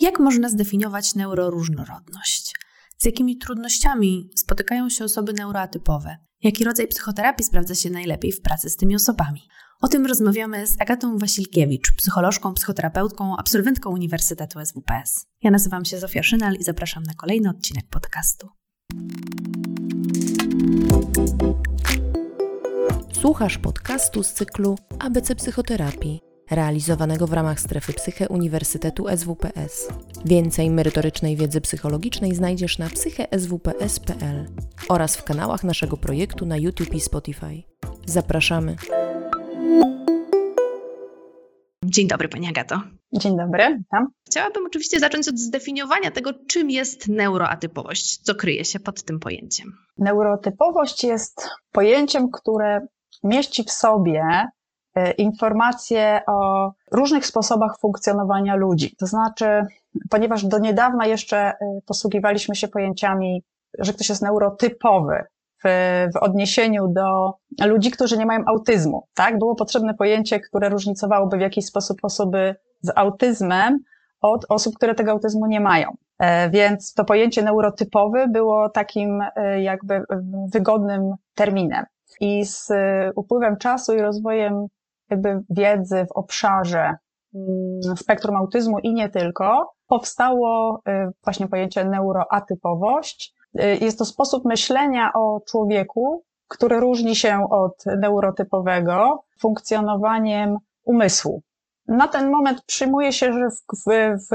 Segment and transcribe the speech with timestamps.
[0.00, 2.54] Jak można zdefiniować neuroróżnorodność?
[2.98, 6.16] Z jakimi trudnościami spotykają się osoby neuroatypowe?
[6.42, 9.40] Jaki rodzaj psychoterapii sprawdza się najlepiej w pracy z tymi osobami?
[9.80, 15.26] O tym rozmawiamy z Agatą Wasilkiewicz, psycholożką, psychoterapeutką, absolwentką Uniwersytetu SWPS.
[15.42, 18.48] Ja nazywam się Zofia Szynal i zapraszam na kolejny odcinek podcastu.
[23.20, 29.88] Słuchasz podcastu z cyklu ABC Psychoterapii realizowanego w ramach strefy Psyche Uniwersytetu SWPS.
[30.24, 34.46] Więcej merytorycznej wiedzy psychologicznej znajdziesz na psycheswps.pl
[34.88, 37.62] oraz w kanałach naszego projektu na YouTube i Spotify.
[38.06, 38.76] Zapraszamy.
[41.84, 42.82] Dzień dobry, Pani Agato.
[43.12, 44.06] Dzień dobry, witam.
[44.26, 49.72] Chciałabym oczywiście zacząć od zdefiniowania tego, czym jest neuroatypowość, co kryje się pod tym pojęciem.
[49.98, 52.86] Neurotypowość jest pojęciem, które
[53.24, 54.22] mieści w sobie
[55.18, 58.96] informacje o różnych sposobach funkcjonowania ludzi.
[58.96, 59.66] To znaczy,
[60.10, 61.54] ponieważ do niedawna jeszcze e,
[61.86, 63.44] posługiwaliśmy się pojęciami,
[63.78, 65.24] że ktoś jest neurotypowy
[65.64, 65.68] w,
[66.14, 67.34] w odniesieniu do
[67.66, 69.38] ludzi, którzy nie mają autyzmu, tak?
[69.38, 73.78] Było potrzebne pojęcie, które różnicowałoby w jakiś sposób osoby z autyzmem
[74.20, 75.96] od osób, które tego autyzmu nie mają.
[76.18, 79.20] E, więc to pojęcie neurotypowy było takim
[79.58, 80.02] jakby
[80.52, 81.84] wygodnym terminem.
[82.20, 82.68] I z
[83.14, 84.66] upływem czasu i rozwojem
[85.10, 86.96] jakby wiedzy w obszarze
[87.34, 93.34] mm, spektrum autyzmu i nie tylko, powstało y, właśnie pojęcie neuroatypowość.
[93.60, 101.42] Y, jest to sposób myślenia o człowieku, który różni się od neurotypowego funkcjonowaniem umysłu.
[101.88, 104.34] Na ten moment przyjmuje się, że w, w, w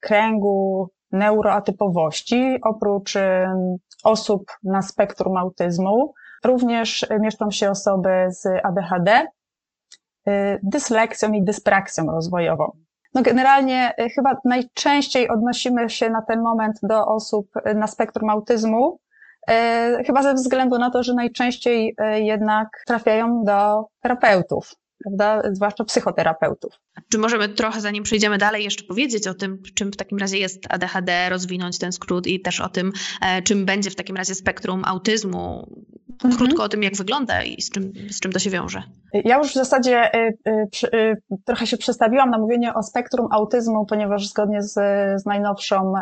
[0.00, 3.14] kręgu neuroatypowości, oprócz
[4.04, 9.37] osób na spektrum autyzmu, również mieszczą się osoby z ADHD, Y,
[10.62, 12.72] dyslekcją i dyspraksją rozwojową.
[13.14, 18.30] No generalnie y, chyba najczęściej odnosimy się na ten moment do osób y, na spektrum
[18.30, 19.00] autyzmu,
[20.06, 25.42] chyba ze względu na to, że najczęściej jednak trafiają do terapeutów, prawda?
[25.52, 26.72] zwłaszcza psychoterapeutów.
[27.12, 30.64] Czy możemy trochę, zanim przejdziemy dalej, jeszcze powiedzieć o tym, czym w takim razie jest
[30.68, 32.92] ADHD, rozwinąć ten skrót i też o tym,
[33.22, 35.68] e, czym będzie w takim razie spektrum autyzmu,
[36.24, 36.36] Mhm.
[36.36, 38.82] Krótko o tym, jak wygląda i z czym, z czym to się wiąże.
[39.12, 40.34] Ja już w zasadzie y,
[40.94, 44.72] y, trochę się przestawiłam na mówienie o spektrum autyzmu, ponieważ zgodnie z,
[45.22, 45.92] z najnowszą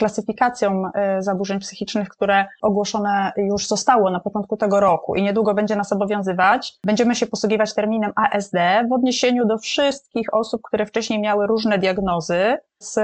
[0.00, 0.82] klasyfikacją
[1.18, 6.78] zaburzeń psychicznych, które ogłoszone już zostało na początku tego roku i niedługo będzie nas obowiązywać,
[6.84, 8.56] będziemy się posługiwać terminem ASD
[8.88, 12.98] w odniesieniu do wszystkich osób, które wcześniej miały różne diagnozy z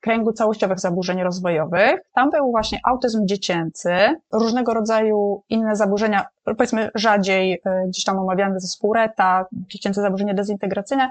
[0.00, 2.00] kręgu całościowych zaburzeń rozwojowych.
[2.14, 3.90] Tam był właśnie autyzm dziecięcy,
[4.32, 11.04] różnego rodzaju inne zaburzenia, powiedzmy rzadziej e, gdzieś tam omawiany zespół Reta, dziecięce zaburzenie dezintegracyjne
[11.04, 11.10] e,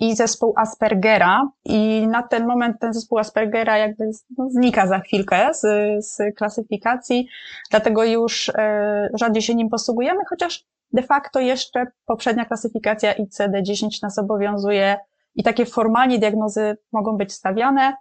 [0.00, 1.48] i zespół Aspergera.
[1.64, 5.60] I na ten moment ten zespół Aspergera jakby no, znika za chwilkę z,
[6.06, 7.28] z klasyfikacji,
[7.70, 14.18] dlatego już e, rzadziej się nim posługujemy, chociaż de facto jeszcze poprzednia klasyfikacja ICD-10 nas
[14.18, 14.96] obowiązuje
[15.34, 17.96] i takie formalnie diagnozy mogą być stawiane,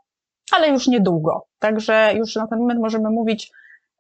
[0.51, 1.47] ale już niedługo.
[1.59, 3.51] Także już na ten moment możemy mówić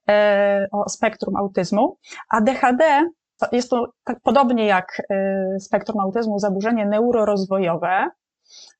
[0.09, 1.97] e, o spektrum autyzmu.
[2.29, 3.09] A DHD
[3.51, 8.07] jest to tak podobnie jak e, spektrum autyzmu zaburzenie neurorozwojowe,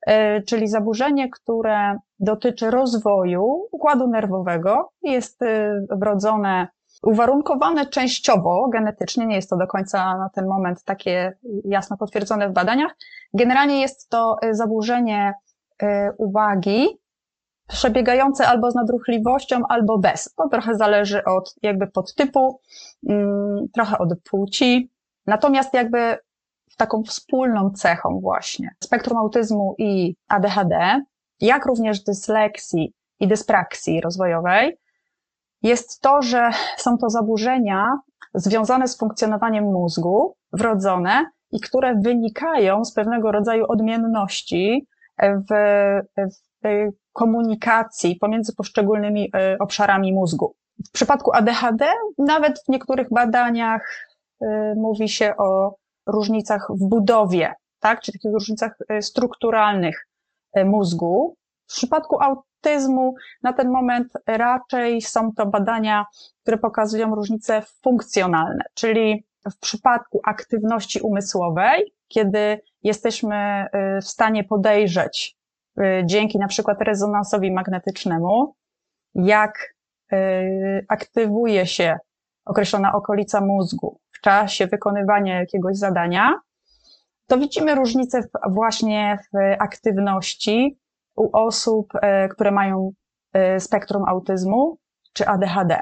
[0.08, 6.68] e, czyli zaburzenie, które dotyczy rozwoju układu nerwowego, jest e, wrodzone
[7.04, 12.54] uwarunkowane częściowo genetycznie, nie jest to do końca na ten moment takie jasno potwierdzone w
[12.54, 12.96] badaniach.
[13.34, 15.34] Generalnie jest to y, zaburzenie
[15.84, 15.86] y,
[16.18, 16.88] uwagi,
[17.74, 20.34] przebiegające albo z nadruchliwością, albo bez.
[20.38, 22.60] To trochę zależy od jakby podtypu,
[23.10, 24.92] mm, trochę od płci.
[25.28, 26.18] Natomiast jakby
[26.78, 31.02] taką wspólną cechą właśnie spektrum autyzmu i ADHD,
[31.42, 34.78] jak również dysleksji i dyspraksji rozwojowej,
[35.64, 37.88] jest to, że są to zaburzenia
[38.34, 44.88] związane z funkcjonowaniem mózgu, wrodzone i które wynikają z pewnego rodzaju odmienności
[45.20, 45.54] w,
[46.18, 46.53] w
[47.14, 50.56] komunikacji pomiędzy poszczególnymi e, obszarami mózgu.
[50.88, 51.86] W przypadku ADHD
[52.18, 54.10] nawet w niektórych badaniach
[54.42, 55.76] e, mówi się o
[56.08, 60.08] różnicach w budowie, tak, czy takich różnicach e, strukturalnych
[60.66, 61.36] mózgu.
[61.68, 66.06] W przypadku autyzmu na ten moment raczej są to badania,
[66.42, 73.68] które pokazują różnice funkcjonalne, czyli w przypadku aktywności umysłowej, kiedy jesteśmy
[74.02, 75.38] w stanie podejrzeć
[76.06, 78.56] dzięki na przykład rezonansowi magnetycznemu,
[79.16, 79.76] jak
[80.14, 81.98] y, aktywuje się
[82.46, 86.40] określona okolica mózgu w czasie wykonywania jakiegoś zadania,
[87.28, 90.80] to widzimy różnicę właśnie w aktywności
[91.16, 91.94] u osób,
[92.32, 92.92] które mają
[93.60, 94.78] spektrum autyzmu
[95.14, 95.80] czy ADHD.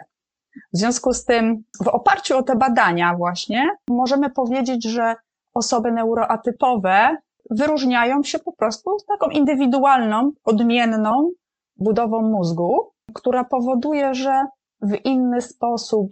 [0.73, 5.15] W związku z tym, w oparciu o te badania właśnie, możemy powiedzieć, że
[5.53, 7.17] osoby neuroatypowe
[7.51, 11.29] wyróżniają się po prostu taką indywidualną, odmienną
[11.77, 14.45] budową mózgu, która powoduje, że
[14.81, 16.09] w inny sposób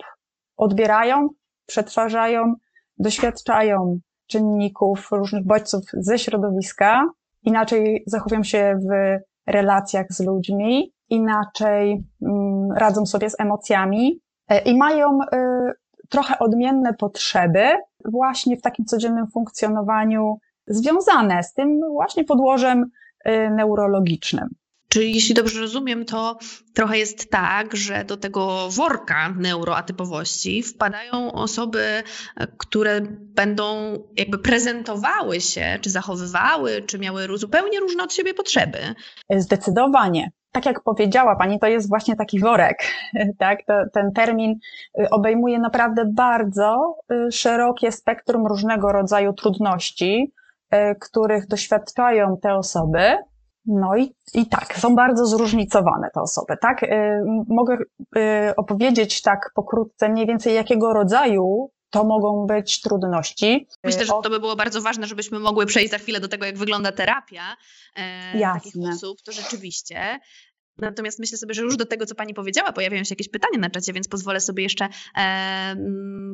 [0.57, 1.29] odbierają,
[1.65, 2.53] przetwarzają,
[2.97, 7.05] doświadczają czynników, różnych bodźców ze środowiska,
[7.43, 9.19] inaczej zachowują się w
[9.51, 15.27] relacjach z ludźmi, inaczej mm, radzą sobie z emocjami e, i mają y,
[16.09, 17.65] trochę odmienne potrzeby
[18.05, 20.37] właśnie w takim codziennym funkcjonowaniu
[20.69, 22.85] związane z tym właśnie podłożem
[23.27, 24.49] y, neurologicznym.
[24.89, 26.37] Czyli jeśli dobrze rozumiem, to
[26.73, 32.03] trochę jest tak, że do tego worka neuroatypowości wpadają osoby,
[32.57, 38.77] które będą jakby prezentowały się, czy zachowywały, czy miały zupełnie różne od siebie potrzeby.
[39.29, 40.31] Zdecydowanie.
[40.51, 42.83] Tak jak powiedziała Pani, to jest właśnie taki worek,
[43.39, 43.59] tak?
[43.67, 44.51] To, ten termin
[44.99, 50.33] y, obejmuje naprawdę bardzo y, szerokie spektrum różnego rodzaju trudności,
[51.01, 53.17] których doświadczają te osoby.
[53.65, 56.83] No i, i tak, są bardzo zróżnicowane te osoby, tak?
[56.83, 56.87] Y,
[57.47, 57.77] mogę
[58.17, 63.67] y, opowiedzieć tak pokrótce mniej więcej jakiego rodzaju to mogą być trudności.
[63.83, 66.57] Myślę, że to by było bardzo ważne, żebyśmy mogły przejść za chwilę do tego, jak
[66.57, 67.57] wygląda terapia
[67.95, 69.21] e, takich osób.
[69.21, 70.19] To rzeczywiście
[70.81, 73.69] Natomiast myślę sobie, że już do tego, co Pani powiedziała, pojawiają się jakieś pytania na
[73.69, 75.75] czacie, więc pozwolę sobie jeszcze e,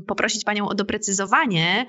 [0.07, 1.85] poprosić Panią o doprecyzowanie.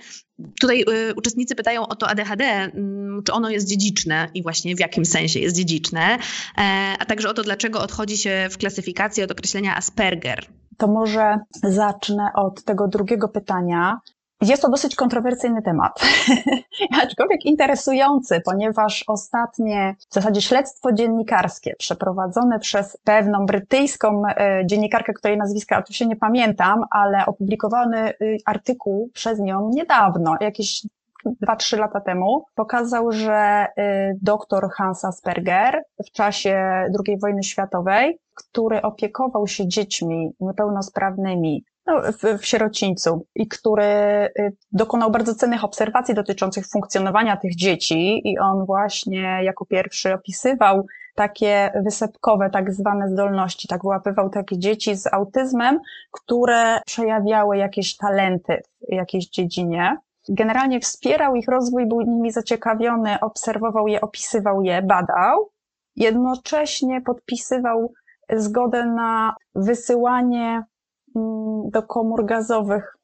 [0.60, 4.80] Tutaj e, uczestnicy pytają o to ADHD, mm, czy ono jest dziedziczne i właśnie w
[4.80, 6.18] jakim sensie jest dziedziczne,
[6.58, 10.46] e, a także o to, dlaczego odchodzi się w klasyfikacji od określenia Asperger.
[10.76, 14.00] To może zacznę od tego drugiego pytania.
[14.40, 16.00] Jest to dosyć kontrowersyjny temat,
[17.02, 25.36] aczkolwiek interesujący, ponieważ ostatnie w zasadzie śledztwo dziennikarskie przeprowadzone przez pewną brytyjską e, dziennikarkę, której
[25.36, 30.82] nazwiska oczywiście nie pamiętam, ale opublikowany y, artykuł przez nią niedawno, jakieś
[31.48, 36.58] 2-3 lata temu, pokazał, że y, doktor Hans Asperger w czasie
[37.06, 43.84] II wojny światowej, który opiekował się dziećmi niepełnosprawnymi no, w, w sierocińcu i który
[44.38, 50.86] y, dokonał bardzo cennych obserwacji dotyczących funkcjonowania tych dzieci i on właśnie jako pierwszy opisywał
[51.14, 55.80] takie wysepkowe, tak zwane zdolności, tak wyłapywał takie dzieci z autyzmem,
[56.10, 59.96] które przejawiały jakieś talenty w jakiejś dziedzinie.
[60.28, 65.50] Generalnie wspierał ich rozwój, był nimi zaciekawiony, obserwował je, opisywał je, badał.
[65.96, 67.92] Jednocześnie podpisywał
[68.32, 70.62] zgodę na wysyłanie
[71.64, 72.96] do komór gazowych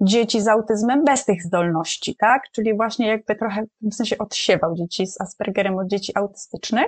[0.00, 2.42] dzieci z autyzmem bez tych zdolności, tak?
[2.52, 6.86] Czyli właśnie jakby trochę w tym sensie odsiewał dzieci z Aspergerem od dzieci autystycznych.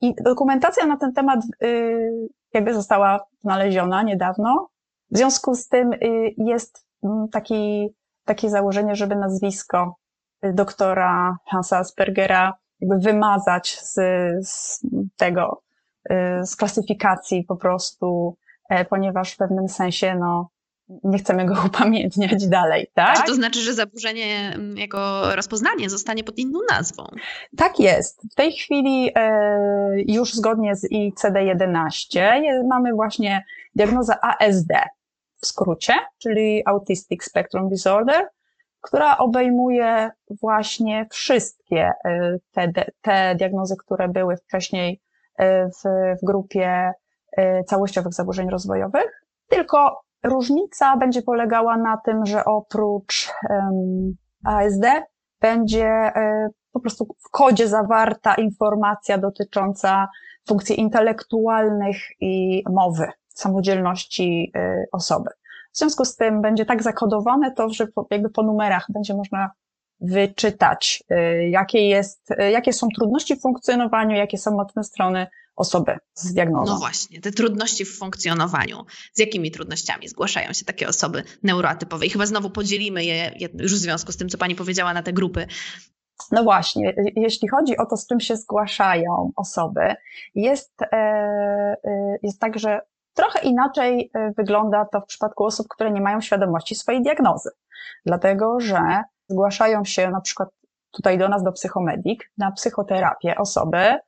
[0.00, 4.68] I dokumentacja na ten temat y, jakby została znaleziona niedawno.
[5.10, 5.98] W związku z tym y,
[6.36, 9.96] jest mm, taki, takie założenie, żeby nazwisko
[10.42, 13.94] doktora Hansa Aspergera jakby wymazać z,
[14.48, 14.80] z
[15.16, 15.62] tego,
[16.10, 16.14] y,
[16.46, 18.36] z klasyfikacji po prostu
[18.90, 20.50] ponieważ w pewnym sensie, no,
[21.04, 23.26] nie chcemy go upamiętniać dalej, tak?
[23.26, 27.04] To znaczy, że zaburzenie mm, jako rozpoznanie zostanie pod inną nazwą?
[27.56, 28.22] Tak jest.
[28.32, 29.30] W tej chwili e,
[30.06, 32.20] już zgodnie z ICD-11
[32.68, 34.72] mamy właśnie diagnozę ASD
[35.40, 38.28] w skrócie, czyli Autistic Spectrum Disorder,
[38.80, 45.00] która obejmuje właśnie wszystkie e, te, te diagnozy, które były wcześniej
[45.40, 45.82] w,
[46.22, 46.92] w grupie
[47.66, 53.30] całościowych zaburzeń rozwojowych, tylko różnica będzie polegała na tym, że oprócz
[54.44, 54.84] ASD
[55.40, 60.08] będzie y, po prostu w kodzie zawarta informacja dotycząca
[60.48, 65.30] funkcji intelektualnych i mowy, samodzielności y, osoby.
[65.72, 69.50] W związku z tym będzie tak zakodowane to, że jakby po numerach będzie można
[70.00, 71.04] wyczytać,
[71.50, 75.26] jakie, jest, jakie są trudności w funkcjonowaniu, jakie są mocne strony
[75.58, 76.72] osoby z diagnozą.
[76.72, 78.84] No właśnie, te trudności w funkcjonowaniu.
[79.12, 82.06] Z jakimi trudnościami zgłaszają się takie osoby neuroatypowe?
[82.06, 85.12] I chyba znowu podzielimy je już w związku z tym, co Pani powiedziała na te
[85.12, 85.46] grupy.
[86.32, 89.94] No właśnie, jeśli chodzi o to, z czym się zgłaszają osoby,
[90.34, 92.80] jest, e, e, jest tak, że
[93.14, 97.50] trochę inaczej e, wygląda to w przypadku osób, które nie mają świadomości swojej diagnozy.
[98.06, 100.48] Dlatego, że zgłaszają się na przykład
[100.90, 103.98] tutaj do nas, do psychomedik, na psychoterapię osoby,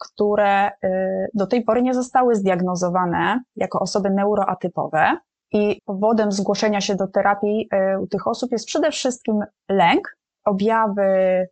[0.00, 5.16] które y, do tej pory nie zostały zdiagnozowane jako osoby neuroatypowe.
[5.52, 11.48] I powodem zgłoszenia się do terapii y, u tych osób jest przede wszystkim lęk, objawy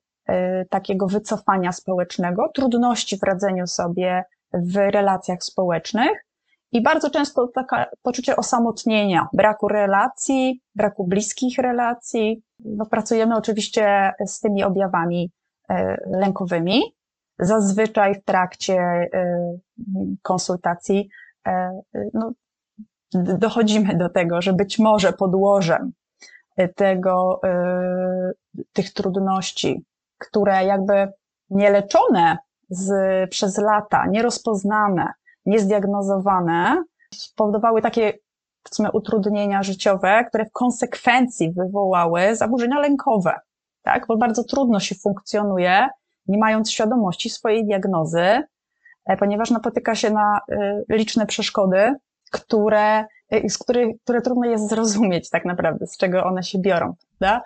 [0.70, 6.24] takiego wycofania społecznego, trudności w radzeniu sobie w relacjach społecznych
[6.72, 12.42] i bardzo często takie poczucie osamotnienia, braku relacji, braku bliskich relacji.
[12.64, 15.30] No, pracujemy oczywiście z tymi objawami
[16.06, 16.82] lękowymi.
[17.38, 19.08] Zazwyczaj w trakcie
[20.22, 21.08] konsultacji
[22.14, 22.32] no,
[23.14, 25.92] dochodzimy do tego, że być może podłożem
[26.74, 27.40] tego,
[28.58, 29.84] y, tych trudności,
[30.18, 31.12] które jakby
[31.50, 32.90] nieleczone z,
[33.30, 35.12] przez lata, nierozpoznane,
[35.46, 38.12] niezdiagnozowane, spowodowały takie
[38.62, 43.40] powiedzmy, utrudnienia życiowe, które w konsekwencji wywołały zaburzenia lękowe,
[43.82, 44.06] tak?
[44.06, 45.88] Bo bardzo trudno się funkcjonuje,
[46.28, 48.42] nie mając świadomości swojej diagnozy,
[49.06, 51.94] e, ponieważ napotyka się na y, liczne przeszkody,
[52.30, 53.04] które
[53.48, 57.42] z których, które trudno jest zrozumieć tak naprawdę, z czego one się biorą, prawda?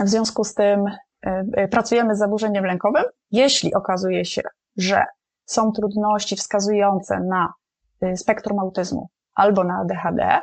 [0.00, 3.04] W związku z tym e, e, pracujemy z zaburzeniem lękowym.
[3.30, 4.42] Jeśli okazuje się,
[4.76, 5.04] że
[5.44, 7.52] są trudności wskazujące na
[8.00, 10.40] e, spektrum autyzmu albo na ADHD,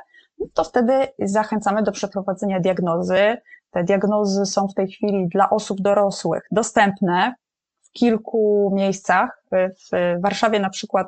[0.53, 3.37] to wtedy zachęcamy do przeprowadzenia diagnozy.
[3.71, 7.33] Te diagnozy są w tej chwili dla osób dorosłych dostępne
[7.99, 9.43] kilku miejscach.
[9.51, 11.07] W Warszawie na przykład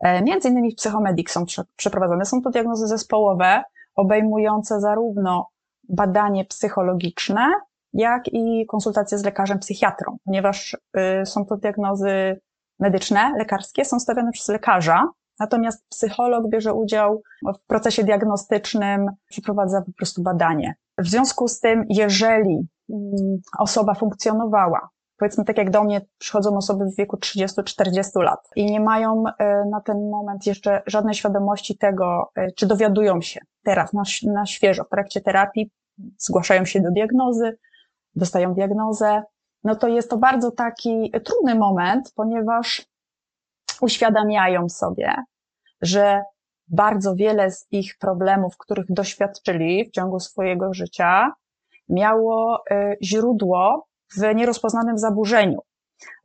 [0.00, 1.44] E, między innymi w Psychomedik są
[1.76, 2.24] przeprowadzane.
[2.24, 3.62] Są to diagnozy zespołowe,
[3.94, 5.48] obejmujące zarówno
[5.88, 7.46] badanie psychologiczne,
[7.92, 10.76] jak i konsultacje z lekarzem psychiatrą, ponieważ
[11.22, 12.40] y, są to diagnozy
[12.78, 15.08] medyczne, lekarskie, są stawiane przez lekarza,
[15.40, 17.22] natomiast psycholog bierze udział
[17.54, 20.74] w procesie diagnostycznym, przeprowadza po prostu badanie.
[20.98, 26.84] W związku z tym, jeżeli mm, osoba funkcjonowała powiedzmy tak jak do mnie przychodzą osoby
[26.84, 32.30] w wieku 30-40 lat i nie mają e, na ten moment jeszcze żadnej świadomości tego,
[32.34, 34.84] e, czy dowiadują się teraz na, na świeżo.
[34.84, 35.70] W trakcie terapii,
[36.18, 37.58] zgłaszają się do diagnozy,
[38.14, 39.22] dostają diagnozę,
[39.64, 42.86] no to jest to bardzo taki trudny moment, ponieważ
[43.80, 45.14] uświadamiają sobie,
[45.82, 46.22] że
[46.68, 51.32] bardzo wiele z ich problemów, których doświadczyli w ciągu swojego życia,
[51.88, 55.58] miało e, źródło w nierozpoznanym zaburzeniu.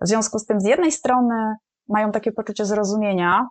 [0.01, 1.55] W związku z tym, z jednej strony
[1.89, 3.47] mają takie poczucie zrozumienia,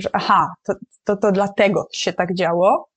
[0.00, 0.74] że aha, to,
[1.04, 2.88] to, to dlatego się tak działo.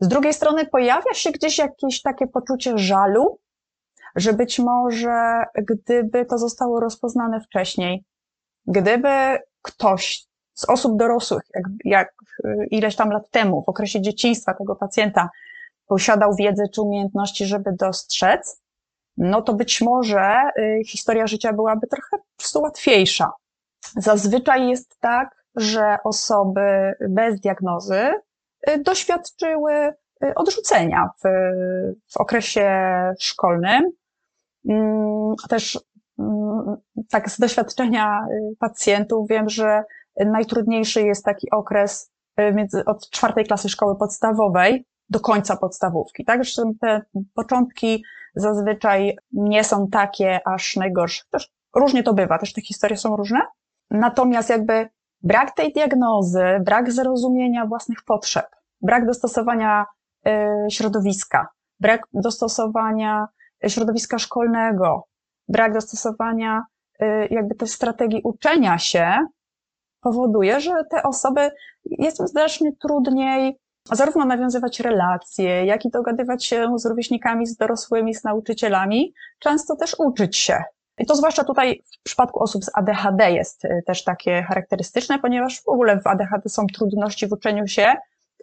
[0.00, 3.38] Z drugiej strony pojawia się gdzieś jakieś takie poczucie żalu,
[4.16, 8.04] że być może gdyby to zostało rozpoznane wcześniej,
[8.66, 12.14] gdyby ktoś z osób dorosłych, jak, jak
[12.70, 15.30] ileś tam lat temu, w okresie dzieciństwa tego pacjenta,
[15.86, 18.62] posiadał wiedzę czy umiejętności, żeby dostrzec,
[19.16, 23.32] no to być może y, historia życia byłaby trochę po prostu łatwiejsza.
[23.96, 28.12] Zazwyczaj jest tak, że osoby bez diagnozy
[28.70, 29.72] y, doświadczyły
[30.24, 31.28] y, odrzucenia w,
[32.12, 32.70] w okresie
[33.18, 33.90] szkolnym.
[34.68, 35.78] Mm, też
[36.18, 36.76] mm,
[37.10, 38.26] tak z doświadczenia
[38.58, 39.84] pacjentów wiem, że
[40.26, 42.12] najtrudniejszy jest taki okres
[42.54, 46.24] między, od czwartej klasy szkoły podstawowej do końca podstawówki.
[46.24, 47.02] Tak, że te
[47.34, 48.04] początki
[48.36, 51.24] zazwyczaj nie są takie aż najgorsze.
[51.30, 53.40] Też różnie to bywa, też te historie są różne.
[53.90, 54.88] Natomiast jakby
[55.22, 58.46] brak tej diagnozy, brak zrozumienia własnych potrzeb,
[58.80, 59.84] brak dostosowania
[60.26, 60.30] y,
[60.70, 61.48] środowiska,
[61.80, 63.26] brak dostosowania
[63.68, 65.04] środowiska szkolnego,
[65.48, 66.62] brak dostosowania
[67.02, 69.18] y, jakby tej strategii uczenia się
[70.00, 71.50] powoduje, że te osoby
[71.84, 73.58] jest znacznie trudniej
[73.92, 79.96] zarówno nawiązywać relacje, jak i dogadywać się z rówieśnikami, z dorosłymi, z nauczycielami, często też
[79.98, 80.64] uczyć się.
[80.98, 85.62] I to zwłaszcza tutaj w przypadku osób z ADHD jest y, też takie charakterystyczne, ponieważ
[85.62, 87.94] w ogóle w ADHD są trudności w uczeniu się,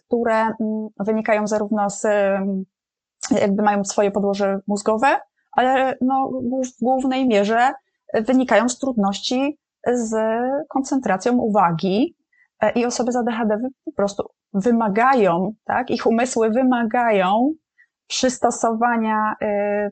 [0.07, 0.55] które mm,
[1.00, 2.63] wynikają zarówno z, mm,
[3.31, 5.19] jakby mają swoje podłoże mózgowe,
[5.51, 6.31] ale no,
[6.79, 7.71] w głównej mierze
[8.13, 9.59] wynikają z trudności
[9.93, 10.15] z
[10.69, 12.15] koncentracją uwagi
[12.70, 17.53] i osoby z ADHD po prostu wymagają, tak, ich umysły wymagają
[18.08, 19.91] przystosowania y,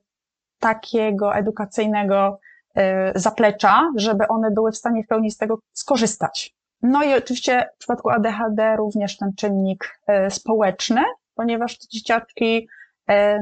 [0.59, 2.39] takiego edukacyjnego
[2.77, 2.81] y,
[3.15, 6.55] zaplecza, żeby one były w stanie w pełni z tego skorzystać.
[6.81, 11.01] No i oczywiście w przypadku ADHD również ten czynnik y, społeczny,
[11.35, 12.67] ponieważ te dzieciaczki,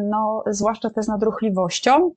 [0.03, 2.12] no, zwłaszcza te z nadruchliwością,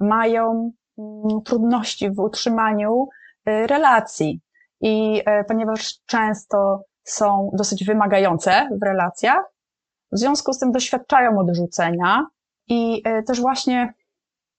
[0.00, 3.08] mają mm, trudności w utrzymaniu
[3.46, 4.40] relacji.
[4.80, 9.44] I y, ponieważ często są dosyć wymagające w relacjach,
[10.12, 12.26] w związku z tym doświadczają odrzucenia
[12.68, 13.94] i e, też właśnie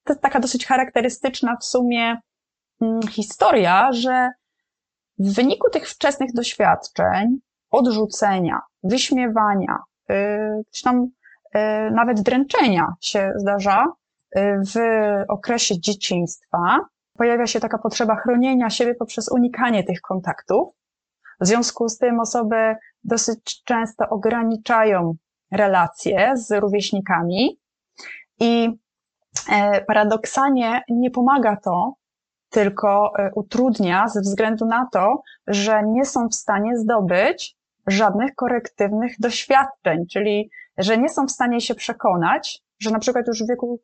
[0.04, 2.18] to jest taka dosyć charakterystyczna w sumie
[2.82, 4.30] mm, historia, że
[5.20, 7.40] w wyniku tych wczesnych doświadczeń,
[7.72, 9.78] odrzucenia, wyśmiewania,
[10.10, 11.08] e, czy tam
[11.54, 13.86] e, nawet dręczenia się zdarza
[14.74, 14.76] w
[15.30, 16.80] okresie dzieciństwa,
[17.20, 20.70] pojawia się taka potrzeba chronienia siebie poprzez unikanie tych kontaktów.
[21.42, 25.16] W związku z tym osoby dosyć często ograniczają
[25.52, 27.60] relacje z rówieśnikami
[28.40, 28.80] i
[29.52, 31.94] e, paradoksalnie nie pomaga to,
[32.50, 37.58] tylko e, utrudnia ze względu na to, że nie są w stanie zdobyć
[37.88, 43.44] żadnych korektywnych doświadczeń, czyli że nie są w stanie się przekonać, że na przykład już
[43.44, 43.80] w wieku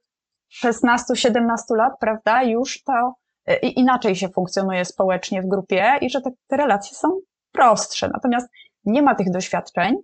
[0.64, 1.40] 16-17
[1.70, 3.16] lat, prawda, już to
[3.46, 7.08] e, inaczej się funkcjonuje społecznie w grupie i że te, te relacje są
[7.52, 8.10] prostsze.
[8.14, 8.48] Natomiast
[8.86, 9.96] nie ma tych doświadczeń,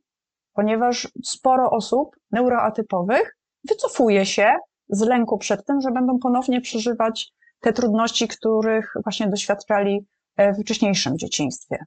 [0.54, 3.38] ponieważ sporo osób neuroatypowych
[3.70, 4.56] wycofuje się
[4.90, 10.06] z lęku przed tym, że będą ponownie przeżywać te trudności, których właśnie doświadczali
[10.38, 11.78] e, w wcześniejszym dzieciństwie.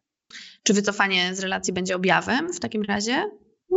[0.62, 3.30] Czy wycofanie z relacji będzie objawem w takim razie?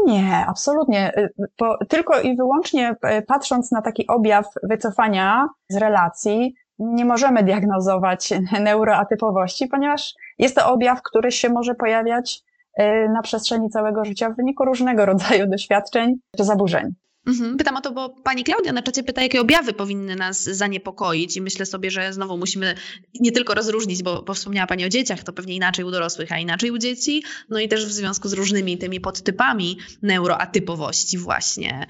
[0.05, 1.13] Nie, absolutnie.
[1.60, 7.43] Bo y, tylko i wyłącznie e, patrząc na taki objaw wycofania z relacji, nie możemy
[7.43, 12.41] diagnozować neuroatypowości, ponieważ jest to objaw, który się może pojawiać
[12.77, 16.93] e, na przestrzeni całego życia w wyniku różnego rodzaju doświadczeń czy zaburzeń.
[17.27, 17.57] Mhm.
[17.57, 21.41] Pytam o to, bo pani Klaudia na czacie pyta, jakie objawy powinny nas zaniepokoić i
[21.41, 22.75] myślę sobie, że znowu musimy
[23.19, 26.38] nie tylko rozróżnić, bo, bo wspomniała pani o dzieciach, to pewnie inaczej u dorosłych, a
[26.38, 31.88] inaczej u dzieci, no i też w związku z różnymi tymi podtypami neuroatypowości właśnie.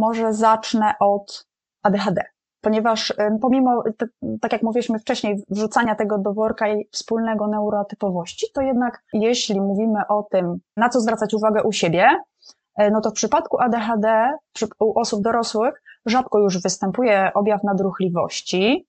[0.00, 1.46] Może zacznę od
[1.82, 2.35] ADHD
[2.66, 3.84] ponieważ pomimo,
[4.40, 10.00] tak jak mówiliśmy wcześniej, wrzucania tego do worka i wspólnego neurotypowości, to jednak jeśli mówimy
[10.08, 12.08] o tym, na co zwracać uwagę u siebie,
[12.76, 14.32] e, no to w przypadku ADHD
[14.80, 18.86] u osób dorosłych rzadko już występuje objaw nadruchliwości,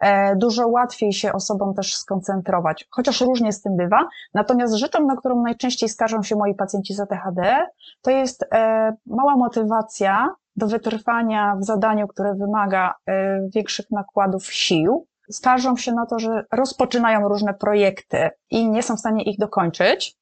[0.00, 4.08] e, dużo łatwiej się osobom też skoncentrować, chociaż różnie z tym bywa.
[4.34, 7.66] Natomiast rzeczą, na którą najczęściej skarżą się moi pacjenci z ADHD,
[8.02, 13.12] to jest e, mała motywacja do wytrwania w zadaniu, które wymaga y,
[13.54, 19.00] większych nakładów sił, skarżą się na to, że rozpoczynają różne projekty i nie są w
[19.00, 20.16] stanie ich dokończyć.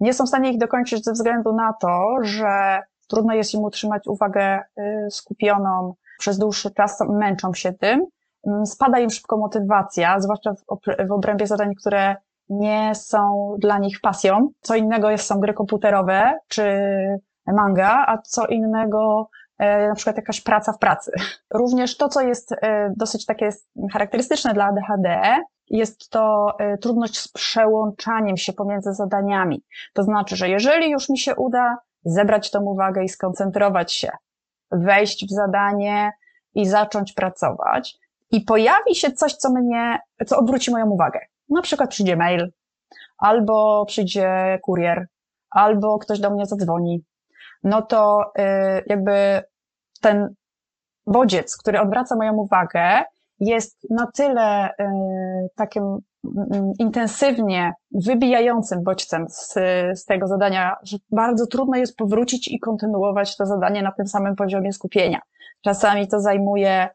[0.00, 4.06] Nie są w stanie ich dokończyć ze względu na to, że trudno jest im utrzymać
[4.06, 8.06] uwagę y, skupioną przez dłuższy czas, męczą się tym.
[8.46, 10.54] Mm, spada im szybko motywacja, zwłaszcza
[11.08, 12.16] w obrębie zadań, które
[12.48, 14.48] nie są dla nich pasją.
[14.60, 16.62] Co innego są gry komputerowe czy
[17.46, 21.12] manga, a co innego E, na przykład jakaś praca w pracy.
[21.54, 23.50] Również to, co jest e, dosyć takie
[23.92, 25.36] charakterystyczne dla ADHD,
[25.70, 29.64] jest to e, trudność z przełączaniem się pomiędzy zadaniami.
[29.94, 34.10] To znaczy, że jeżeli już mi się uda zebrać tą uwagę i skoncentrować się,
[34.70, 36.12] wejść w zadanie
[36.54, 37.98] i zacząć pracować,
[38.30, 41.20] i pojawi się coś, co mnie, co odwróci moją uwagę.
[41.48, 42.52] Na przykład przyjdzie mail,
[43.18, 45.06] albo przyjdzie kurier,
[45.50, 47.04] albo ktoś do mnie zadzwoni,
[47.62, 48.32] no to
[48.86, 49.42] jakby
[50.00, 50.34] ten
[51.06, 53.04] bodziec, który odwraca moją uwagę,
[53.40, 54.74] jest na tyle y,
[55.56, 59.54] takim mm, intensywnie wybijającym bodźcem z,
[59.94, 64.36] z tego zadania, że bardzo trudno jest powrócić i kontynuować to zadanie na tym samym
[64.36, 65.20] poziomie skupienia.
[65.64, 66.88] Czasami to zajmuje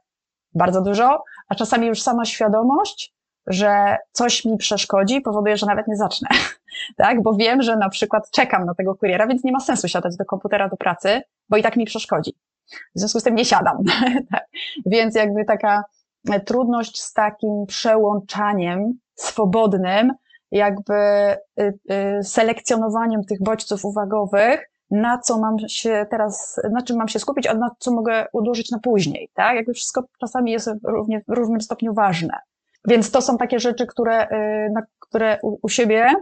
[0.55, 3.13] bardzo dużo, a czasami już sama świadomość,
[3.47, 6.27] że coś mi przeszkodzi, powoduje, że nawet nie zacznę.
[6.97, 7.23] tak?
[7.23, 10.25] Bo wiem, że na przykład czekam na tego kuriera, więc nie ma sensu siadać do
[10.25, 12.33] komputera do pracy, bo i tak mi przeszkodzi.
[12.95, 13.77] W związku z tym nie siadam.
[14.31, 14.45] tak?
[14.85, 15.83] Więc jakby taka
[16.45, 20.13] trudność z takim przełączaniem swobodnym,
[20.51, 20.93] jakby
[21.59, 27.19] y, y, selekcjonowaniem tych bodźców uwagowych, na co mam się teraz, na czym mam się
[27.19, 29.55] skupić, a na co mogę odłożyć na później, tak?
[29.55, 32.37] Jakby wszystko czasami jest równie, w różnym stopniu ważne.
[32.87, 36.13] Więc to są takie rzeczy, które, y, na które u, u siebie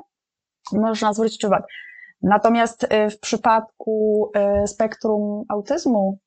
[0.72, 1.66] można zwrócić uwagę.
[2.24, 4.32] Natomiast w przypadku
[4.66, 6.20] spektrum autyzmu,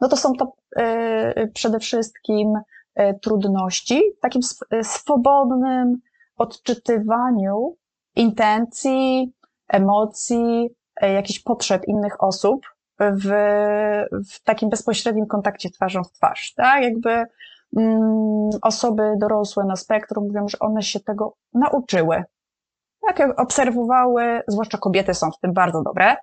[0.00, 0.52] no to są to
[1.54, 2.52] przede wszystkim
[3.22, 4.42] trudności w takim
[4.82, 5.96] swobodnym
[6.36, 7.76] odczytywaniu
[8.16, 9.32] intencji,
[9.68, 10.70] emocji,
[11.02, 12.66] jakichś potrzeb innych osób
[13.00, 13.28] w,
[14.32, 16.82] w takim bezpośrednim kontakcie twarzą w twarz, tak?
[16.82, 17.26] Jakby
[17.76, 22.24] Mm, osoby dorosłe na spektrum mówią, że one się tego nauczyły.
[23.00, 26.16] Tak, obserwowały, zwłaszcza kobiety są w tym bardzo dobre,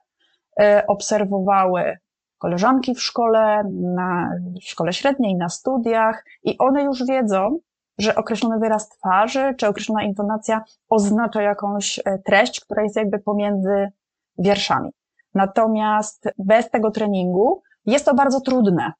[0.87, 1.97] obserwowały
[2.41, 3.63] koleżanki w szkole,
[3.95, 7.59] na w szkole średniej, na studiach i one już wiedzą,
[7.97, 13.91] że określony wyraz twarzy czy określona intonacja oznacza jakąś e, treść, która jest jakby pomiędzy
[14.37, 14.89] wierszami.
[15.33, 18.91] Natomiast bez tego treningu jest to bardzo trudne,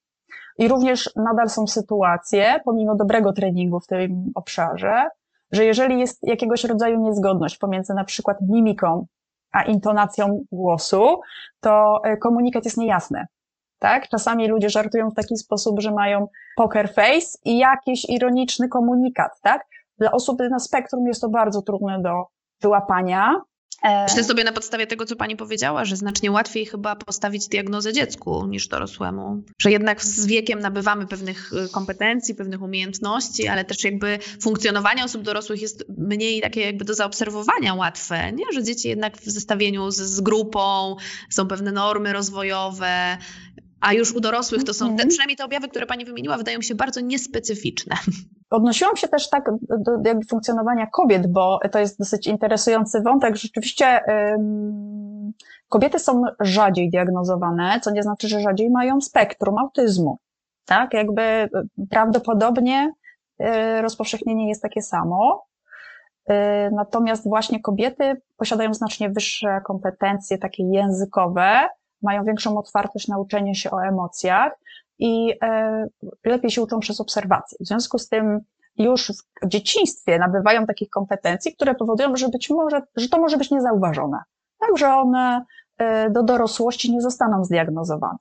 [0.58, 5.10] i również nadal są sytuacje, pomimo dobrego treningu w tym obszarze,
[5.52, 9.06] że jeżeli jest jakiegoś rodzaju niezgodność pomiędzy na przykład mimiką
[9.52, 11.22] a intonacją głosu,
[11.60, 13.26] to e, komunikat jest niejasny.
[13.80, 14.10] tak?
[14.10, 19.66] Czasami ludzie żartują w taki sposób, że mają poker face i jakiś ironiczny komunikat, tak?
[19.98, 22.26] Dla osób na spektrum jest to bardzo trudne do
[22.62, 23.42] wyłapania.
[23.84, 27.94] E, Myślę sobie na podstawie tego, co Pani powiedziała, że znacznie łatwiej chyba postawić diagnozę
[27.94, 29.44] dziecku niż dorosłemu.
[29.62, 35.22] Że jednak z wiekiem nabywamy pewnych y, kompetencji, pewnych umiejętności, ale też jakby funkcjonowanie osób
[35.22, 38.46] dorosłych jest mniej takie jakby do zaobserwowania łatwe, nie?
[38.54, 40.96] Że dzieci jednak w zestawieniu z, z grupą
[41.30, 43.18] są pewne normy rozwojowe,
[43.82, 45.10] a już u dorosłych to są, te, mhm.
[45.10, 47.96] przynajmniej te objawy, które Pani wymieniła, wydają się bardzo niespecyficzne.
[48.50, 53.36] Odnosiłam się też tak do, do jakby funkcjonowania kobiet, bo to jest dosyć interesujący wątek.
[53.36, 54.00] Rzeczywiście
[54.34, 55.34] ym,
[55.70, 60.18] kobiety są rzadziej diagnozowane, co nie znaczy, że rzadziej mają spektrum autyzmu.
[60.66, 61.50] Tak, jakby y,
[61.90, 62.94] prawdopodobnie
[63.42, 65.46] y, rozpowszechnienie jest takie samo.
[66.30, 66.34] Y,
[66.72, 71.70] natomiast właśnie kobiety posiadają znacznie wyższe kompetencje takie językowe,
[72.02, 74.54] mają większą otwartość na uczenie się o emocjach
[75.00, 75.86] i e,
[76.26, 77.58] lepiej się uczą przez obserwacje.
[77.62, 78.40] W związku z tym
[78.78, 79.12] już
[79.44, 84.18] w dzieciństwie nabywają takich kompetencji, które powodują, że być może, że to może być niezauważone.
[84.60, 85.46] Tak, że one
[85.78, 88.18] e, do dorosłości nie zostaną zdiagnozowane.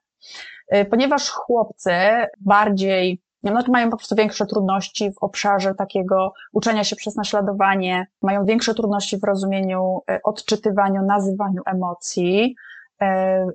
[0.69, 1.93] E, ponieważ chłopcy
[2.41, 8.45] bardziej no, mają po prostu większe trudności w obszarze takiego uczenia się przez naśladowanie, mają
[8.45, 12.55] większe trudności w rozumieniu, odczytywaniu, nazywaniu emocji,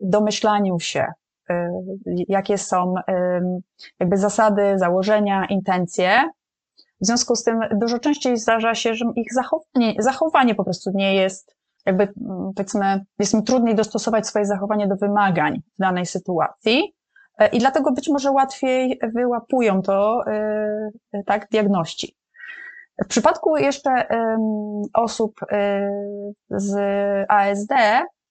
[0.02, 1.06] domyślaniu się,
[1.50, 1.72] Y,
[2.28, 2.94] jakie są
[4.00, 6.30] jakby zasady, założenia, intencje.
[7.02, 11.16] W związku z tym dużo częściej zdarza się, że ich zachowanie, zachowanie po prostu nie
[11.16, 11.56] jest,
[11.86, 16.96] jakby mm, powiedzmy, jest im trudniej dostosować swoje zachowanie do wymagań w danej sytuacji.
[17.40, 20.24] E, I dlatego być może łatwiej wyłapują to,
[21.26, 22.16] tak, diagności.
[23.06, 24.08] W przypadku jeszcze
[24.94, 25.40] osób
[26.50, 26.76] z
[27.30, 27.74] ASD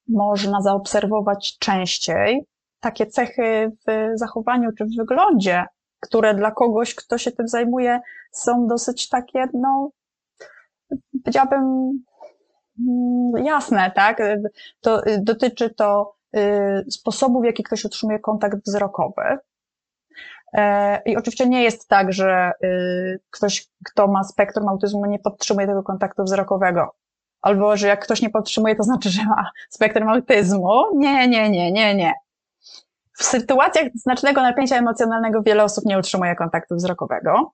[0.08, 2.46] można zaobserwować częściej
[2.80, 5.64] takie cechy w zachowaniu czy w wyglądzie,
[6.00, 8.00] które dla kogoś, kto się tym zajmuje,
[8.32, 9.90] są dosyć takie, no,
[11.24, 11.62] powiedziałabym,
[12.88, 14.22] mm, jasne, tak?
[14.80, 19.38] To dotyczy to y, sposobu, w jaki ktoś utrzymuje kontakt wzrokowy.
[20.52, 25.66] E, I oczywiście nie jest tak, że y, ktoś, kto ma spektrum autyzmu, nie podtrzymuje
[25.66, 26.94] tego kontaktu wzrokowego.
[27.44, 30.82] Albo, że jak ktoś nie podtrzymuje, to znaczy, że ma spektrum autyzmu.
[30.94, 32.12] Nie, nie, nie, nie, nie.
[33.12, 37.52] W sytuacjach znacznego napięcia emocjonalnego wiele osób nie utrzymuje kontaktu wzrokowego.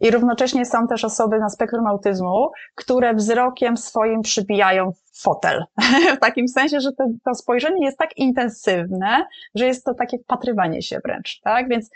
[0.00, 5.64] I równocześnie są też osoby na spektrum autyzmu, które wzrokiem swoim przybijają fotel.
[6.16, 10.82] w takim sensie, że to, to spojrzenie jest tak intensywne, że jest to takie wpatrywanie
[10.82, 11.68] się wręcz, tak?
[11.68, 11.90] Więc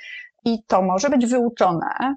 [0.44, 2.16] i to może być wyuczone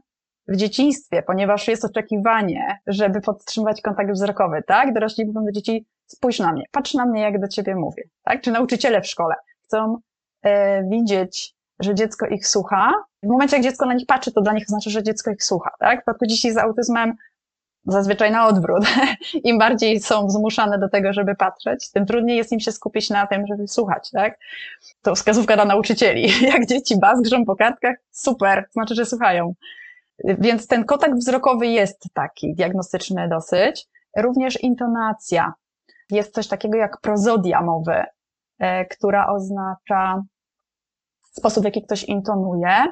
[0.51, 4.93] w dzieciństwie, ponieważ jest oczekiwanie, żeby podtrzymywać kontakt wzrokowy, tak?
[4.93, 8.41] Dorośli mówią do dzieci, spójrz na mnie, patrz na mnie, jak do ciebie mówię, tak?
[8.41, 9.35] Czy nauczyciele w szkole
[9.65, 9.97] chcą
[10.41, 12.93] e, widzieć, że dziecko ich słucha.
[13.23, 15.71] W momencie, jak dziecko na nich patrzy, to dla nich oznacza, że dziecko ich słucha,
[15.79, 15.99] tak?
[15.99, 17.13] W przypadku dzieci z autyzmem
[17.85, 18.83] zazwyczaj na odwrót.
[19.43, 23.27] Im bardziej są zmuszane do tego, żeby patrzeć, tym trudniej jest im się skupić na
[23.27, 24.39] tym, żeby słuchać, tak?
[25.01, 26.29] To wskazówka dla nauczycieli.
[26.53, 29.53] Jak dzieci bazgrzą po kartkach, super, znaczy, że słuchają.
[30.23, 33.87] Więc ten kontakt wzrokowy jest taki, diagnostyczny dosyć.
[34.17, 35.53] Również intonacja.
[36.09, 38.03] Jest coś takiego jak prozodia mowy,
[38.59, 40.23] e, która oznacza
[41.21, 42.85] sposób, w jaki ktoś intonuje,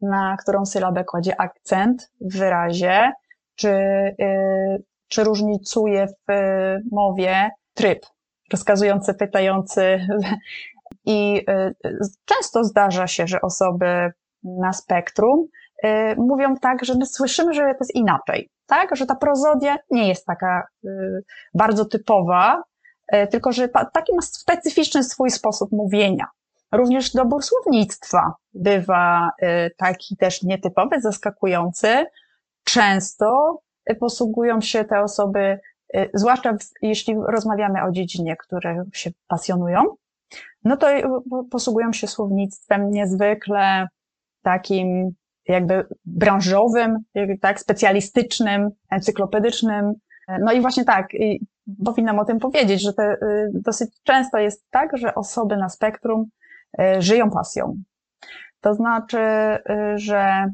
[0.00, 3.12] na którą sylabę kładzie akcent w wyrazie,
[3.54, 3.68] czy,
[4.20, 6.32] y, czy różnicuje w
[6.92, 8.06] mowie tryb
[8.52, 10.06] rozkazujący, pytający.
[11.06, 11.44] I
[12.24, 14.12] często zdarza się, że osoby
[14.42, 15.46] na spektrum
[16.16, 18.96] mówią tak, że my słyszymy, że to jest inaczej, tak?
[18.96, 20.66] Że ta prozodia nie jest taka
[21.54, 22.62] bardzo typowa,
[23.30, 26.26] tylko że taki ma specyficzny swój sposób mówienia.
[26.72, 32.06] Również dobór słownictwa bywa y, taki też nietypowy, zaskakujący.
[32.64, 33.58] Często
[34.00, 35.58] posługują się te osoby,
[35.96, 39.82] y, zwłaszcza jeśli rozmawiamy o dziedzinie, które się pasjonują,
[40.64, 41.02] no to y,
[41.50, 43.88] posługują się słownictwem niezwykle
[44.42, 45.14] takim
[45.48, 46.98] jakby branżowym,
[47.40, 49.92] tak, specjalistycznym, encyklopedycznym.
[50.40, 51.08] No i właśnie tak,
[51.84, 53.02] powinnam o tym powiedzieć, że to
[53.52, 56.30] dosyć często jest tak, że osoby na spektrum
[56.78, 57.76] E, żyją pasją.
[58.60, 60.50] To znaczy, e, że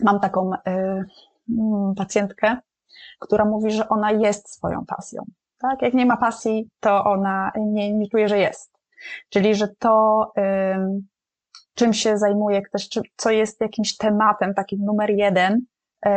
[0.00, 2.56] mam taką mm, pacjentkę,
[3.18, 5.24] która mówi, że ona jest swoją pasją.
[5.58, 5.82] Tak?
[5.82, 8.72] Jak nie ma pasji, to ona nie, nie czuje, że jest.
[9.28, 10.32] Czyli, że to,
[11.76, 15.60] czym się zajmuje ktoś, co jest jakimś tematem, takim numer jeden,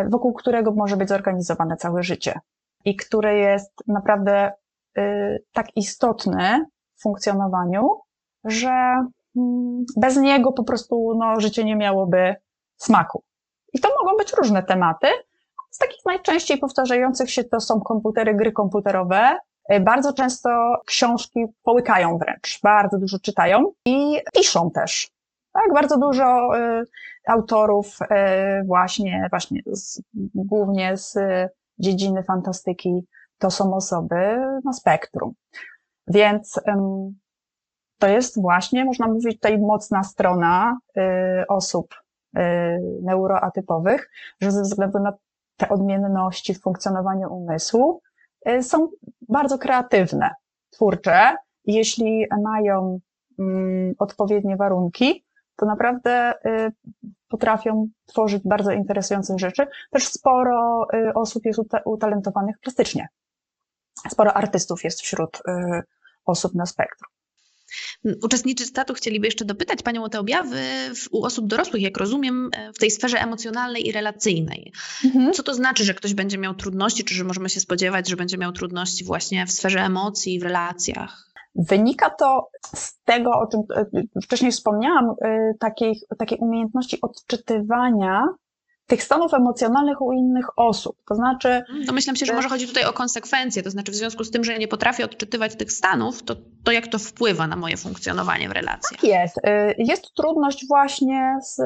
[0.09, 2.39] wokół którego może być zorganizowane całe życie
[2.85, 4.51] i które jest naprawdę
[5.53, 7.89] tak istotne w funkcjonowaniu,
[8.43, 9.05] że
[9.37, 12.35] mm, bez niego po prostu no, życie nie miałoby
[12.77, 13.23] smaku.
[13.73, 15.07] I to mogą być różne tematy.
[15.71, 19.37] Z takich najczęściej powtarzających się to są komputery, gry komputerowe.
[19.73, 20.49] Y, bardzo często
[20.85, 25.11] książki połykają wręcz, bardzo dużo czytają i piszą też.
[25.53, 26.83] Tak, bardzo dużo y,
[27.27, 28.05] autorów y,
[28.65, 30.01] właśnie, właśnie z,
[30.35, 31.17] głównie z
[31.79, 33.07] dziedziny fantastyki
[33.37, 35.33] to są osoby na spektrum.
[36.07, 36.59] Więc
[37.99, 41.01] to jest właśnie, można mówić, tutaj mocna strona y,
[41.47, 41.95] osób
[43.01, 44.09] neuroatypowych,
[44.41, 45.13] że ze względu na
[45.57, 48.01] te odmienności w funkcjonowaniu umysłu
[48.61, 48.89] są
[49.29, 50.29] bardzo kreatywne,
[50.69, 51.35] twórcze.
[51.65, 52.99] Jeśli mają
[53.39, 55.25] mm, odpowiednie warunki,
[55.59, 56.71] to naprawdę y,
[57.27, 59.67] potrafią tworzyć bardzo interesujące rzeczy.
[59.91, 63.07] Też sporo y, osób jest utalentowanych plastycznie.
[64.09, 65.41] Sporo artystów jest wśród
[66.25, 67.09] osób na spektrum.
[68.23, 70.61] Uczestnicy statu chcieliby jeszcze dopytać Panią o te objawy
[71.11, 74.73] u osób dorosłych, jak rozumiem, e, w tej sferze emocjonalnej i relacyjnej.
[75.05, 75.33] Mhm.
[75.33, 78.37] Co to znaczy, że ktoś będzie miał trudności, czy że możemy się spodziewać, że będzie
[78.37, 81.28] miał trudności właśnie w sferze emocji, w relacjach?
[81.55, 83.85] Wynika to z tego, o czym e,
[84.21, 88.27] wcześniej wspomniałam, e, takiej, takiej umiejętności odczytywania
[88.87, 90.97] tych stanów emocjonalnych u innych osób.
[91.07, 91.63] To znaczy.
[91.87, 94.57] Domyślam się, że może chodzi tutaj o konsekwencje, to znaczy w związku z tym, że
[94.57, 99.01] nie potrafię odczytywać tych stanów, to, to jak to wpływa na moje funkcjonowanie w relacjach?
[99.01, 99.39] Tak jest.
[99.77, 101.61] Jest trudność właśnie z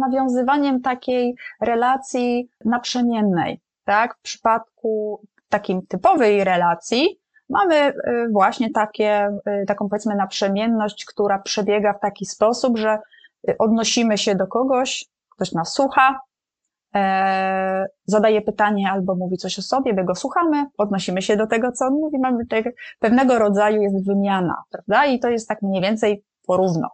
[0.00, 3.60] nawiązywaniem takiej relacji naprzemiennej.
[3.84, 4.16] Tak?
[4.18, 11.92] W przypadku takiej typowej relacji mamy y, właśnie takie, y, taką powiedzmy naprzemienność, która przebiega
[11.92, 12.98] w taki sposób, że
[13.58, 16.20] odnosimy się do kogoś, ktoś nas słucha,
[16.94, 21.72] e, zadaje pytanie albo mówi coś o sobie, my go słuchamy, odnosimy się do tego,
[21.72, 25.06] co on mówi, mamy tego, pewnego rodzaju jest wymiana, prawda?
[25.06, 26.88] I to jest tak mniej więcej porówno.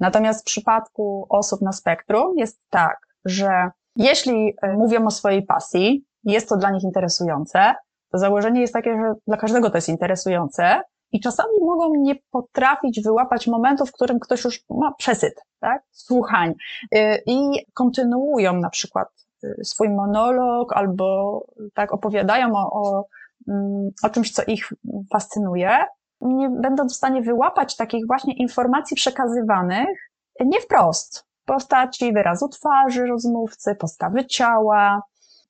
[0.00, 6.04] Natomiast w przypadku osób na spektrum jest tak, że jeśli e, mówią o swojej pasji,
[6.24, 7.74] jest to dla nich interesujące,
[8.18, 13.46] założenie jest takie, że dla każdego to jest interesujące i czasami mogą nie potrafić wyłapać
[13.46, 16.54] momentu, w którym ktoś już ma przesyt, tak, słuchań
[16.92, 19.08] e, i kontynuują na przykład
[19.44, 21.40] Y, swój monolog albo
[21.74, 23.06] tak opowiadają o, o,
[23.48, 24.72] mm, o czymś, co ich
[25.12, 25.78] fascynuje,
[26.20, 31.26] nie będą w stanie wyłapać takich właśnie informacji przekazywanych nie wprost.
[31.44, 35.02] Postaci wyrazu twarzy rozmówcy, postawy ciała.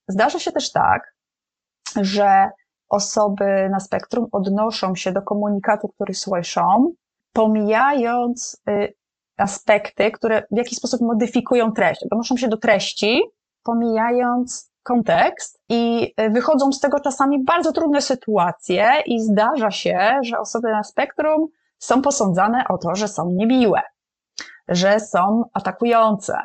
[0.08, 1.14] Zdarza się też tak,
[2.00, 2.50] że
[2.88, 6.92] osoby na spektrum odnoszą się do komunikatu, który słyszą,
[7.32, 8.94] pomijając y,
[9.36, 12.04] aspekty, które w jakiś sposób modyfikują treść.
[12.10, 13.22] Odnoszą się do treści,
[13.62, 20.38] pomijając kontekst i e, wychodzą z tego czasami bardzo trudne sytuacje i zdarza się, że
[20.38, 23.80] osoby na spektrum są posądzane o to, że są niemiłe,
[24.68, 26.38] że są atakujące,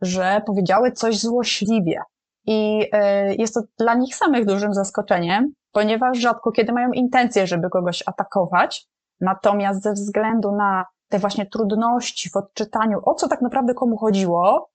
[0.00, 2.00] że powiedziały coś złośliwie.
[2.46, 7.70] I e, jest to dla nich samych dużym zaskoczeniem, ponieważ rzadko kiedy mają intencję, żeby
[7.70, 8.86] kogoś atakować,
[9.20, 14.70] natomiast ze względu na te właśnie trudności w odczytaniu, o co tak naprawdę komu chodziło,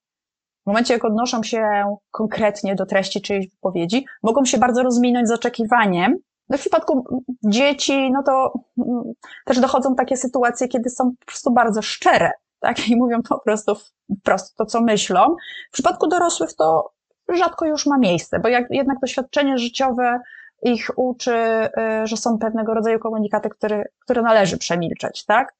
[0.64, 1.64] w momencie, jak odnoszą się
[2.12, 6.18] konkretnie do treści czyjejś wypowiedzi, mogą się bardzo rozminąć z oczekiwaniem.
[6.50, 9.04] No w przypadku dzieci, no to mm,
[9.46, 12.90] też dochodzą takie sytuacje, kiedy są po prostu bardzo szczere, tak?
[12.90, 13.76] I mówią po prostu
[14.20, 15.36] wprost to, co myślą.
[15.70, 16.92] W przypadku dorosłych to
[17.38, 20.20] rzadko już ma miejsce, bo jak, jednak doświadczenie życiowe
[20.64, 25.54] ich uczy, y, że są pewnego rodzaju komunikaty, które, które należy przemilczeć, tak?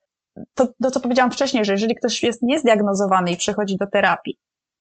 [0.54, 4.38] To, to, co powiedziałam wcześniej, że jeżeli ktoś jest niezdiagnozowany i przychodzi do terapii,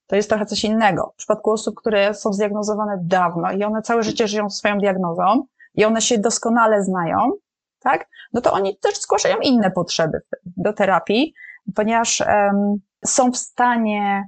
[0.07, 1.13] to jest trochę coś innego.
[1.15, 5.85] W przypadku osób, które są zdiagnozowane dawno i one całe życie żyją swoją diagnozą i
[5.85, 7.33] one się doskonale znają,
[7.81, 8.09] tak?
[8.33, 10.21] No to oni też zgłaszają inne potrzeby
[10.57, 11.35] do terapii,
[11.75, 14.25] ponieważ um, są w stanie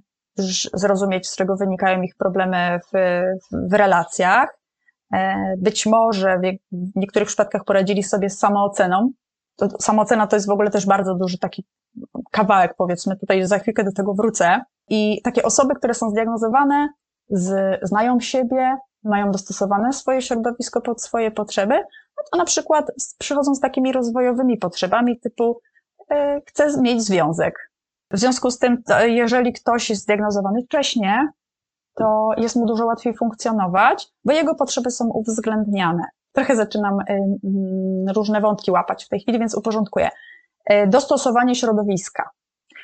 [0.74, 4.58] zrozumieć, z czego wynikają ich problemy w, w relacjach.
[5.12, 6.40] E, być może
[6.72, 9.10] w niektórych przypadkach poradzili sobie z samooceną.
[9.56, 11.64] To, samoocena to jest w ogóle też bardzo duży taki
[12.30, 14.60] kawałek, powiedzmy, tutaj za chwilkę do tego wrócę.
[14.88, 16.88] I takie osoby, które są zdiagnozowane,
[17.28, 21.74] z, znają siebie, mają dostosowane swoje środowisko pod swoje potrzeby,
[22.16, 25.60] no to na przykład przychodzą z takimi rozwojowymi potrzebami typu
[26.12, 26.14] y,
[26.46, 27.71] chcę mieć związek.
[28.12, 31.18] W związku z tym, jeżeli ktoś jest zdiagnozowany wcześniej,
[31.94, 36.04] to jest mu dużo łatwiej funkcjonować, bo jego potrzeby są uwzględniane.
[36.32, 37.04] Trochę zaczynam y,
[38.08, 40.08] y, różne wątki łapać w tej chwili, więc uporządkuję.
[40.70, 42.30] Y, dostosowanie środowiska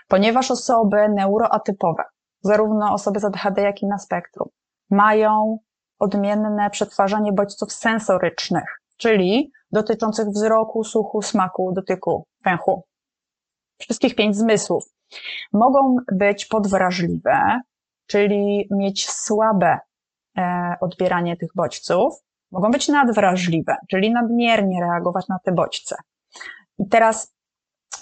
[0.09, 2.05] ponieważ osoby neuroatypowe,
[2.41, 4.49] zarówno osoby z ADHD, jak i na spektrum,
[4.91, 5.59] mają
[5.99, 12.83] odmienne przetwarzanie bodźców sensorycznych, czyli dotyczących wzroku, słuchu, smaku, dotyku, węchu.
[13.79, 14.85] wszystkich pięć zmysłów,
[15.53, 17.61] mogą być podwrażliwe,
[18.07, 19.79] czyli mieć słabe
[20.38, 22.14] e, odbieranie tych bodźców,
[22.51, 25.97] mogą być nadwrażliwe, czyli nadmiernie reagować na te bodźce.
[26.79, 27.35] I teraz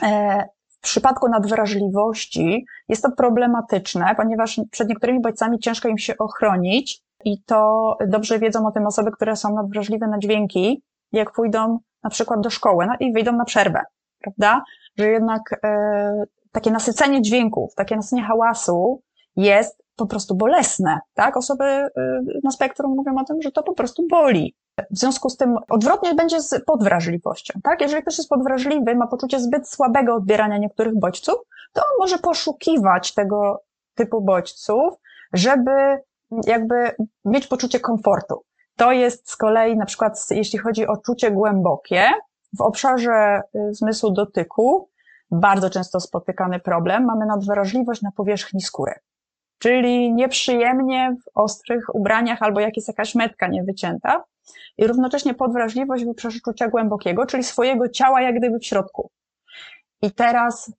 [0.02, 7.02] e, w przypadku nadwrażliwości jest to problematyczne, ponieważ przed niektórymi bodźcami ciężko im się ochronić
[7.24, 12.10] i to dobrze wiedzą o tym osoby, które są nadwrażliwe na dźwięki, jak pójdą na
[12.10, 13.80] przykład do szkoły no i wyjdą na przerwę,
[14.18, 14.62] prawda?
[14.98, 16.24] Że jednak e,
[16.56, 19.02] takie nasycenie dźwięków, takie nasycenie hałasu
[19.36, 21.36] jest po prostu bolesne, tak?
[21.36, 21.90] Osoby y,
[22.44, 24.56] na spektrum mówią o tym, że to po prostu boli.
[24.90, 27.80] W związku z tym odwrotnie będzie z podwrażliwością, tak?
[27.80, 31.34] Jeżeli ktoś jest podwrażliwy, ma poczucie zbyt słabego odbierania niektórych bodźców,
[31.72, 33.62] to on może poszukiwać tego
[33.94, 34.94] typu bodźców,
[35.32, 35.98] żeby
[36.46, 36.74] jakby
[37.24, 38.42] mieć poczucie komfortu.
[38.76, 42.10] To jest z kolei na przykład, jeśli chodzi o czucie głębokie,
[42.58, 44.88] w obszarze y, zmysłu dotyku,
[45.30, 48.92] bardzo często spotykany problem, mamy nadwrażliwość na powierzchni skóry.
[49.58, 54.24] Czyli nieprzyjemnie w ostrych ubraniach albo jak jest jakaś metka niewycięta
[54.78, 59.10] i równocześnie podwrażliwość w obszarze czucia głębokiego, czyli swojego ciała jak gdyby w środku.
[60.02, 60.72] I teraz y,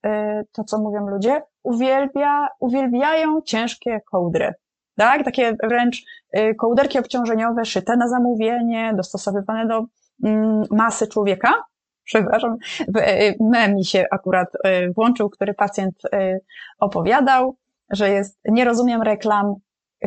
[0.51, 4.53] to, co mówią ludzie, uwielbia, uwielbiają ciężkie kołdry.
[4.97, 5.23] Tak?
[5.23, 6.03] Takie wręcz
[6.38, 9.86] y, kołderki obciążeniowe szyte na zamówienie, dostosowywane do
[10.23, 11.63] mm, masy człowieka.
[12.07, 12.57] Przepraszam,
[12.97, 14.47] y, mem mi się akurat
[14.95, 15.95] włączył, który pacjent
[16.79, 17.57] opowiadał
[17.89, 19.55] że jest, nie rozumiem reklam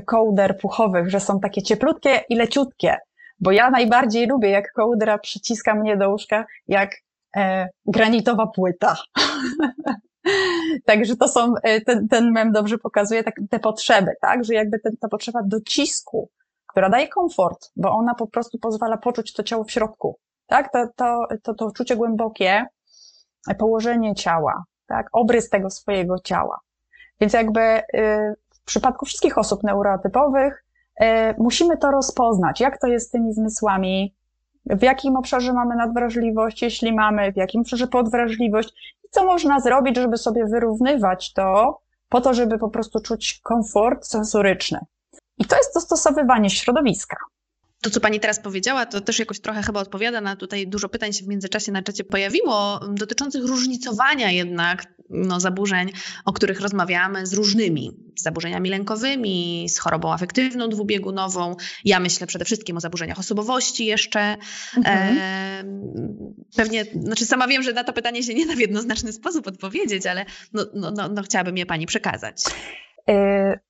[0.07, 2.97] kołder puchowych, że są takie cieplutkie i leciutkie,
[3.41, 6.91] bo ja najbardziej lubię, jak kołdra przyciska mnie do łóżka, jak
[7.37, 8.97] e, granitowa płyta.
[10.87, 14.79] Także to są, e, ten, ten mem dobrze pokazuje tak, te potrzeby, tak, że jakby
[14.79, 16.31] ten, ta potrzeba docisku,
[16.67, 20.19] która daje komfort, bo ona po prostu pozwala poczuć to ciało w środku,
[20.51, 22.67] tak, to, to, to, to czucie głębokie,
[23.59, 26.61] położenie ciała, tak, obrys tego swojego ciała.
[27.21, 27.83] Więc jakby y,
[28.51, 30.65] w przypadku wszystkich osób neurotypowych
[31.03, 31.05] y,
[31.39, 34.15] musimy to rozpoznać, jak to jest z tymi zmysłami,
[34.67, 39.97] w jakim obszarze mamy nadwrażliwość, jeśli mamy, w jakim obszarze podwrażliwość i co można zrobić,
[39.97, 44.79] żeby sobie wyrównywać to, po to, żeby po prostu czuć komfort sensoryczny.
[45.39, 47.17] I to jest dostosowywanie środowiska.
[47.81, 51.13] To, co pani teraz powiedziała, to też jakoś trochę chyba odpowiada na tutaj dużo pytań
[51.13, 55.93] się w międzyczasie na czacie pojawiło, dotyczących różnicowania jednak no, zaburzeń,
[56.25, 61.57] o których rozmawiamy z różnymi, z zaburzeniami lękowymi, z chorobą afektywną dwubiegunową.
[61.85, 64.37] Ja myślę przede wszystkim o zaburzeniach osobowości jeszcze.
[64.77, 65.19] Mhm.
[65.21, 65.65] E,
[66.57, 70.07] pewnie, znaczy sama wiem, że na to pytanie się nie da w jednoznaczny sposób odpowiedzieć,
[70.07, 72.43] ale no, no, no, no chciałabym je pani przekazać.
[73.09, 73.70] E, Y,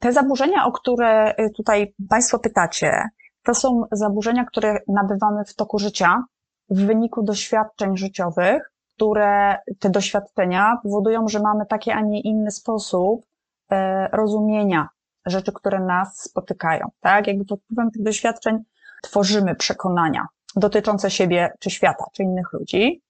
[0.00, 3.02] te zaburzenia, o które y, tutaj Państwo pytacie,
[3.42, 6.24] to są zaburzenia, które nabywamy w toku życia
[6.70, 13.26] w wyniku doświadczeń życiowych, które te doświadczenia powodują, że mamy taki, a nie inny sposób
[13.70, 14.88] e, rozumienia
[15.26, 16.90] rzeczy, które nas spotykają.
[17.00, 17.26] Tak?
[17.26, 18.58] Jakby pod wpływem tych doświadczeń
[19.02, 23.02] tworzymy przekonania dotyczące siebie, czy świata, czy innych ludzi.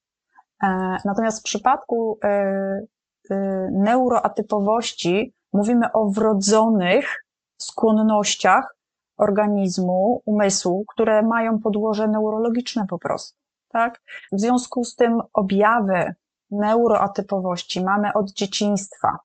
[0.62, 2.80] E, natomiast w przypadku e,
[3.72, 7.24] neuroatypowości Mówimy o wrodzonych
[7.58, 8.76] skłonnościach
[9.16, 13.38] organizmu, umysłu, które mają podłoże neurologiczne po prostu.
[13.68, 14.00] Tak?
[14.32, 16.14] W związku z tym objawy
[16.50, 19.18] neuroatypowości mamy od dzieciństwa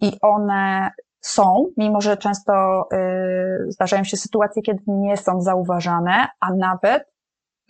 [0.00, 0.90] i one
[1.20, 7.04] są, mimo że często y, zdarzają się sytuacje, kiedy nie są zauważane, a nawet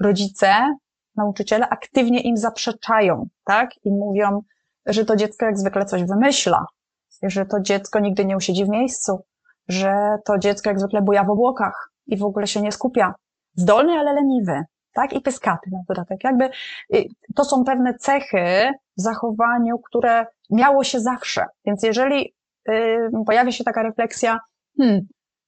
[0.01, 0.77] rodzice,
[1.17, 3.71] nauczyciele aktywnie im zaprzeczają, tak?
[3.85, 4.43] I mówią,
[4.87, 6.67] że to dziecko jak zwykle coś wymyśla,
[7.23, 9.25] że to dziecko nigdy nie usiedzi w miejscu,
[9.69, 13.15] że to dziecko jak zwykle buja w obłokach i w ogóle się nie skupia.
[13.55, 15.13] Zdolny, ale leniwy, tak?
[15.13, 16.25] I pyskaty na dodatek.
[16.25, 16.51] Jakby
[16.95, 17.05] y,
[17.35, 21.47] to są pewne cechy w zachowaniu, które miało się zawsze.
[21.65, 22.35] Więc jeżeli
[22.69, 24.39] y, pojawi się taka refleksja,
[24.79, 25.01] hmm,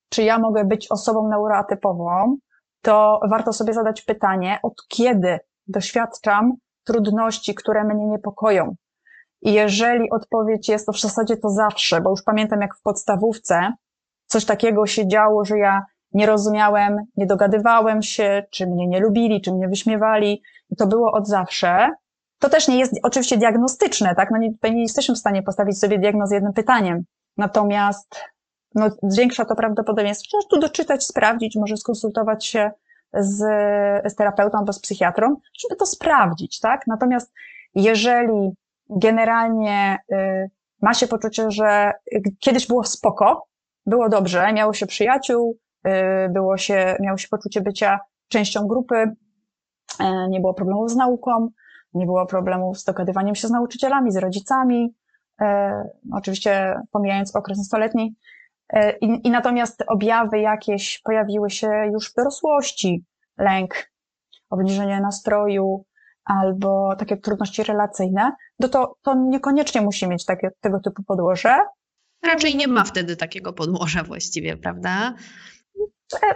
[0.08, 2.36] czy ja mogę być osobą neuroatypową,
[2.82, 6.52] to warto sobie zadać pytanie, od kiedy doświadczam
[6.84, 8.74] trudności, które mnie niepokoją,
[9.44, 13.72] i jeżeli odpowiedź jest to w zasadzie to zawsze, bo już pamiętam jak w podstawówce
[14.26, 19.40] coś takiego się działo, że ja nie rozumiałem, nie dogadywałem się, czy mnie nie lubili,
[19.40, 21.90] czy mnie wyśmiewali, i to było od zawsze.
[22.38, 24.30] To też nie jest oczywiście diagnostyczne, tak?
[24.30, 27.04] No nie, nie jesteśmy w stanie postawić sobie diagnoz jednym pytaniem.
[27.36, 28.20] Natomiast
[28.74, 32.70] no, zwiększa to prawdopodobieństwo, trzeba tu doczytać, sprawdzić, może skonsultować się
[33.14, 33.38] z,
[34.04, 36.86] z terapeutą albo z psychiatrą, żeby to sprawdzić, tak?
[36.86, 37.32] Natomiast
[37.74, 38.52] jeżeli
[38.90, 40.50] generalnie y,
[40.82, 41.92] ma się poczucie, że
[42.40, 43.46] kiedyś było spoko,
[43.86, 45.90] było dobrze, miało się przyjaciół, y,
[46.28, 49.12] było się, miało się poczucie bycia częścią grupy,
[50.00, 51.48] e, nie było problemów z nauką,
[51.94, 54.94] nie było problemów z dogadywaniem się z nauczycielami, z rodzicami,
[55.40, 58.14] e, oczywiście pomijając okres nastoletni.
[59.00, 63.04] I, I natomiast objawy jakieś pojawiły się już w dorosłości,
[63.38, 63.90] lęk,
[64.50, 65.84] obniżenie nastroju,
[66.24, 71.58] albo takie trudności relacyjne, no to, to niekoniecznie musi mieć takie, tego typu podłoże.
[72.22, 75.14] Raczej nie ma wtedy takiego podłoża właściwie, prawda?
[76.22, 76.34] E,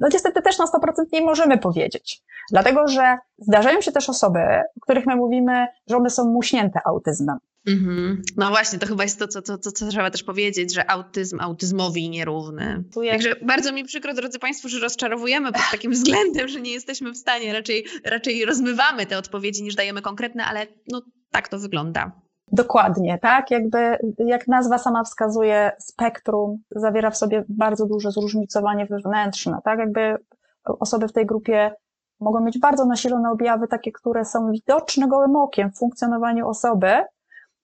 [0.00, 0.68] no niestety też na 100%
[1.12, 2.22] nie możemy powiedzieć.
[2.50, 4.40] Dlatego, że zdarzają się też osoby,
[4.76, 7.38] o których my mówimy, że one są muśnięte autyzmem.
[7.68, 8.16] Mm-hmm.
[8.36, 11.40] No właśnie, to chyba jest to, co, co, co, co trzeba też powiedzieć, że autyzm
[11.40, 12.84] autyzmowi nierówny.
[13.10, 17.16] Także bardzo mi przykro, drodzy Państwo, że rozczarowujemy pod takim względem, że nie jesteśmy w
[17.16, 22.12] stanie, raczej, raczej rozmywamy te odpowiedzi niż dajemy konkretne, ale no tak to wygląda.
[22.52, 23.50] Dokładnie, tak?
[23.50, 29.78] Jakby, jak nazwa sama wskazuje, spektrum zawiera w sobie bardzo duże zróżnicowanie wewnętrzne, tak?
[29.78, 30.16] Jakby
[30.64, 31.74] osoby w tej grupie
[32.22, 37.04] mogą mieć bardzo nasilone objawy, takie, które są widoczne gołym okiem w funkcjonowaniu osoby,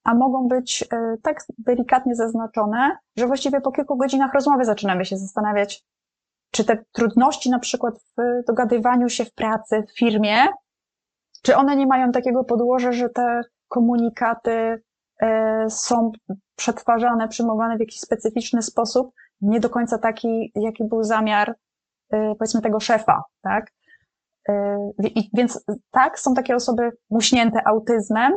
[0.05, 5.17] a mogą być e, tak delikatnie zaznaczone, że właściwie po kilku godzinach rozmowy zaczynamy się
[5.17, 5.85] zastanawiać,
[6.51, 10.37] czy te trudności na przykład w dogadywaniu się w pracy, w firmie,
[11.43, 14.83] czy one nie mają takiego podłoża, że te komunikaty
[15.21, 16.13] e, są
[16.57, 21.55] przetwarzane, przyjmowane w jakiś specyficzny sposób, nie do końca taki, jaki był zamiar,
[22.11, 23.73] e, powiedzmy, tego szefa, tak?
[25.35, 28.33] Więc tak, są takie osoby muśnięte autyzmem,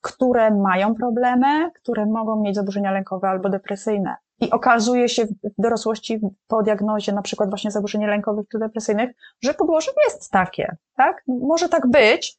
[0.00, 4.16] które mają problemy, które mogą mieć zaburzenia lękowe albo depresyjne.
[4.40, 9.10] I okazuje się w dorosłości po diagnozie na przykład właśnie zaburzeń lękowych czy depresyjnych,
[9.42, 11.22] że podłoże jest takie, tak?
[11.26, 12.38] Może tak być,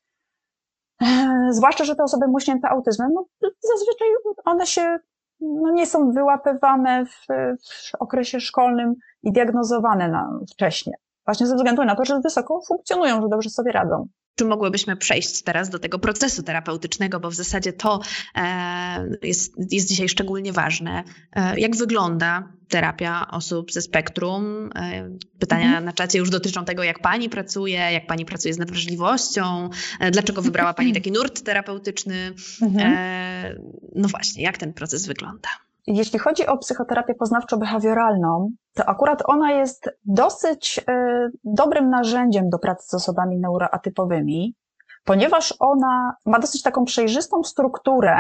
[1.50, 4.08] zwłaszcza, że te osoby muśnięte autyzmem, no zazwyczaj
[4.46, 4.98] one się
[5.40, 7.26] no, nie są wyłapywane w,
[7.92, 10.96] w okresie szkolnym i diagnozowane na, wcześniej.
[11.26, 15.44] Właśnie ze względu na to, że wysoko funkcjonują, że dobrze sobie radzą czy mogłybyśmy przejść
[15.44, 18.00] teraz do tego procesu terapeutycznego, bo w zasadzie to
[18.36, 21.04] e, jest, jest dzisiaj szczególnie ważne.
[21.34, 24.70] E, jak wygląda terapia osób ze spektrum?
[24.76, 25.10] E,
[25.40, 25.86] pytania mhm.
[25.86, 29.70] na czacie już dotyczą tego, jak pani pracuje, jak pani pracuje z nadwrażliwością,
[30.12, 32.34] dlaczego wybrała pani taki nurt terapeutyczny.
[32.62, 32.98] Mhm.
[33.96, 35.50] No właśnie, jak ten proces wygląda?
[35.88, 42.88] Jeśli chodzi o psychoterapię poznawczo-behawioralną, to akurat ona jest dosyć y, dobrym narzędziem do pracy
[42.88, 44.56] z osobami neuroatypowymi,
[45.04, 48.18] ponieważ ona ma dosyć taką przejrzystą strukturę,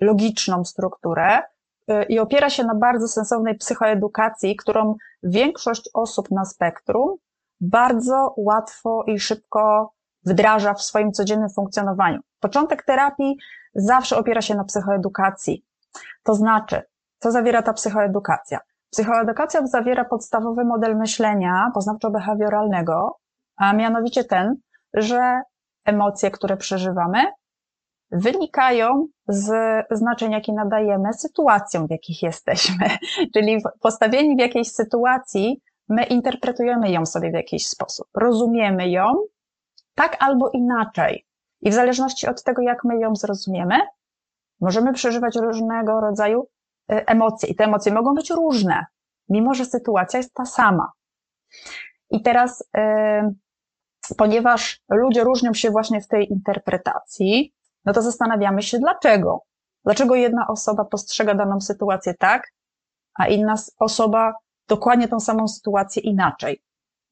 [0.00, 7.16] logiczną strukturę y, i opiera się na bardzo sensownej psychoedukacji, którą większość osób na spektrum
[7.60, 9.92] bardzo łatwo i szybko
[10.26, 12.20] wdraża w swoim codziennym funkcjonowaniu.
[12.40, 13.36] Początek terapii
[13.74, 15.64] zawsze opiera się na psychoedukacji.
[16.22, 16.82] To znaczy,
[17.18, 18.58] co zawiera ta psychoedukacja?
[18.90, 23.08] Psychoedukacja zawiera podstawowy model myślenia poznawczo-behawioralnego,
[23.56, 24.54] a mianowicie ten,
[24.94, 25.40] że
[25.84, 27.24] emocje, które przeżywamy,
[28.10, 29.50] wynikają z
[29.90, 32.86] znaczeń, jakie nadajemy sytuacjom, w jakich jesteśmy.
[33.34, 39.04] Czyli postawieni w jakiejś sytuacji, my interpretujemy ją sobie w jakiś sposób, rozumiemy ją
[39.94, 41.26] tak albo inaczej.
[41.60, 43.80] I w zależności od tego, jak my ją zrozumiemy,
[44.64, 46.48] Możemy przeżywać różnego rodzaju
[46.92, 48.86] y, emocje i te emocje mogą być różne,
[49.28, 50.92] mimo że sytuacja jest ta sama.
[52.10, 57.54] I teraz, yy, ponieważ ludzie różnią się właśnie w tej interpretacji,
[57.84, 59.42] no to zastanawiamy się dlaczego.
[59.84, 62.52] Dlaczego jedna osoba postrzega daną sytuację tak,
[63.14, 64.34] a inna osoba
[64.68, 66.62] dokładnie tą samą sytuację inaczej.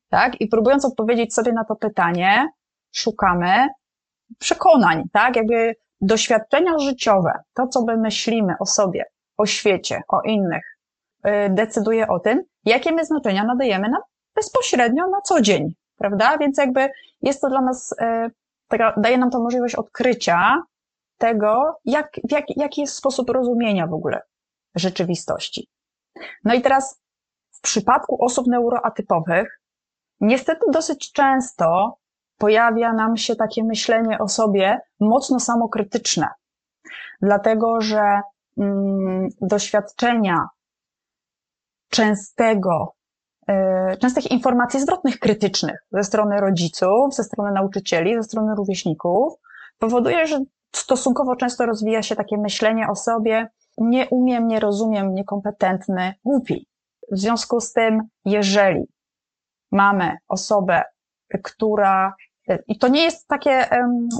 [0.08, 0.40] Tak?
[0.40, 2.48] I próbując odpowiedzieć sobie na to pytanie,
[2.92, 3.68] szukamy
[4.38, 5.36] przekonań, tak?
[5.36, 9.04] Jakby doświadczenia życiowe, to co my myślimy o sobie,
[9.36, 10.78] o świecie, o innych,
[11.26, 13.98] y, decyduje o tym, jakie my znaczenia nadajemy na,
[14.34, 16.38] bezpośrednio na co dzień, prawda?
[16.38, 16.88] Więc jakby
[17.22, 18.30] jest to dla nas, y,
[18.68, 20.62] taka, daje nam to możliwość odkrycia
[21.18, 24.20] tego, jak, jak, jaki jest sposób rozumienia w ogóle
[24.74, 25.68] rzeczywistości.
[26.44, 27.02] No i teraz
[27.50, 29.60] w przypadku osób neuroatypowych,
[30.20, 31.98] niestety dosyć często
[32.42, 36.28] pojawia nam się takie myślenie o sobie mocno samokrytyczne,
[37.20, 38.20] dlatego że
[38.58, 40.48] mm, doświadczenia
[41.88, 42.94] częstego,
[43.50, 49.34] y, częstych informacji zwrotnych krytycznych ze strony rodziców, ze strony nauczycieli, ze strony rówieśników
[49.78, 50.40] powoduje, że
[50.72, 56.66] stosunkowo często rozwija się takie myślenie o sobie, nie umiem, nie rozumiem, niekompetentny, głupi.
[57.12, 58.84] W związku z tym, jeżeli
[59.72, 60.82] mamy osobę,
[61.42, 62.14] która
[62.68, 63.68] i to nie jest takie,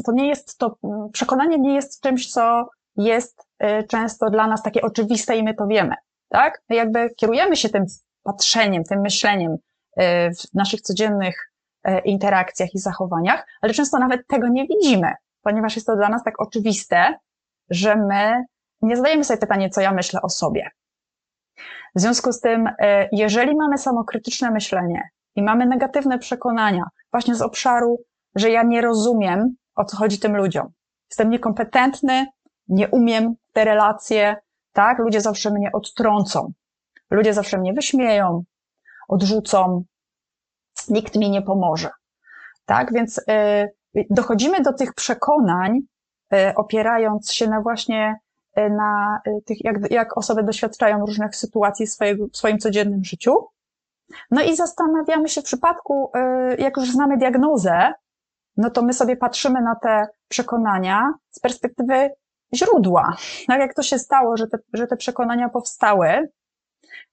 [0.06, 0.76] to nie jest to,
[1.12, 5.66] przekonanie nie jest czymś, co jest e, często dla nas takie oczywiste i my to
[5.66, 5.94] wiemy,
[6.28, 6.62] tak?
[6.68, 7.84] My jakby kierujemy się tym
[8.22, 9.56] patrzeniem, tym myśleniem
[9.96, 11.48] e, w naszych codziennych
[12.04, 15.12] interakcjach i zachowaniach, ale często nawet tego nie widzimy,
[15.42, 17.18] ponieważ jest to dla nas tak oczywiste,
[17.70, 18.44] że my
[18.82, 20.70] nie zadajemy sobie pytania, co ja myślę o sobie.
[21.94, 22.68] W związku z tym,
[23.12, 27.98] jeżeli mamy samokrytyczne myślenie i mamy negatywne przekonania właśnie z obszaru,
[28.34, 30.72] że ja nie rozumiem, o co chodzi tym ludziom.
[31.10, 32.26] Jestem niekompetentny,
[32.68, 34.36] nie umiem te relacje,
[34.72, 34.98] tak?
[34.98, 36.52] Ludzie zawsze mnie odtrącą.
[37.10, 38.44] Ludzie zawsze mnie wyśmieją,
[39.08, 39.84] odrzucą.
[40.88, 41.90] Nikt mi nie pomoże.
[42.64, 42.92] Tak?
[42.92, 45.80] Więc y, dochodzimy do tych przekonań,
[46.34, 48.18] y, opierając się na właśnie
[48.58, 53.48] y, na tych, jak, jak osoby doświadczają różnych sytuacji w, swojego, w swoim codziennym życiu.
[54.30, 56.10] No i zastanawiamy się w przypadku,
[56.58, 57.92] jak już znamy diagnozę,
[58.56, 62.10] no to my sobie patrzymy na te przekonania z perspektywy
[62.54, 63.16] źródła.
[63.46, 66.28] Tak jak to się stało, że te, że te przekonania powstały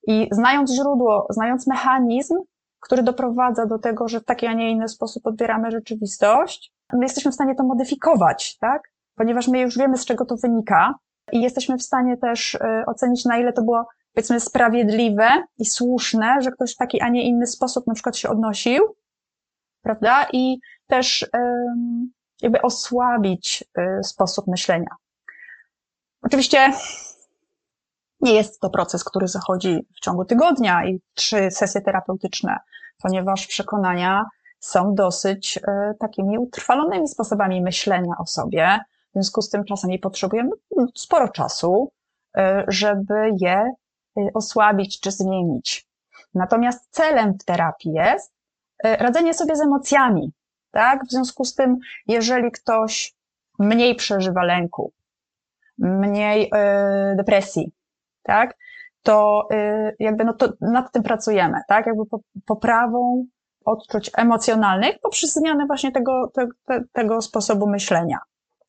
[0.06, 2.34] i znając źródło, znając mechanizm,
[2.80, 7.30] który doprowadza do tego, że w taki, a nie inny sposób odbieramy rzeczywistość, my jesteśmy
[7.30, 8.82] w stanie to modyfikować, tak?
[9.14, 10.94] Ponieważ my już wiemy, z czego to wynika
[11.32, 15.28] i jesteśmy w stanie też y, ocenić, na ile to było, powiedzmy, sprawiedliwe
[15.58, 18.82] i słuszne, że ktoś w taki, a nie inny sposób na przykład się odnosił,
[19.82, 20.26] prawda?
[20.32, 20.60] I
[20.90, 21.30] też
[22.42, 24.96] jakby osłabić y, sposób myślenia.
[26.22, 26.72] Oczywiście
[28.20, 32.56] nie jest to proces, który zachodzi w ciągu tygodnia i trzy sesje terapeutyczne,
[33.02, 34.24] ponieważ przekonania
[34.58, 35.60] są dosyć y,
[35.98, 38.80] takimi utrwalonymi sposobami myślenia o sobie.
[39.08, 40.50] W związku z tym czasami potrzebujemy
[40.94, 41.92] sporo czasu,
[42.38, 43.72] y, żeby je
[44.34, 45.86] osłabić czy zmienić.
[46.34, 48.32] Natomiast celem w terapii jest
[48.84, 50.32] radzenie sobie z emocjami,
[50.70, 51.04] tak?
[51.04, 53.14] W związku z tym, jeżeli ktoś
[53.58, 54.92] mniej przeżywa lęku,
[55.78, 57.72] mniej y, depresji,
[58.22, 58.56] tak?
[59.02, 61.86] To y, jakby no to nad tym pracujemy, tak?
[61.86, 63.26] Jakby po, poprawą
[63.64, 68.18] odczuć emocjonalnych poprzez zmianę właśnie tego, te, te, tego sposobu myślenia.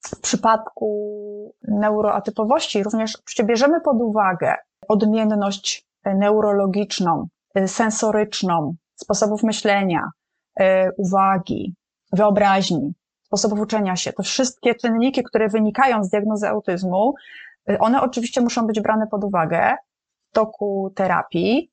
[0.05, 4.55] W przypadku neuroatypowości również oczywiście bierzemy pod uwagę
[4.87, 7.27] odmienność neurologiczną,
[7.57, 10.09] y, sensoryczną, sposobów myślenia,
[10.97, 11.75] uwagi,
[12.11, 12.93] wyobraźni,
[13.25, 14.13] sposobów uczenia się.
[14.13, 17.13] To wszystkie czynniki, które wynikają z diagnozy autyzmu,
[17.69, 19.75] y, one oczywiście muszą być brane pod uwagę
[20.29, 21.71] w toku terapii.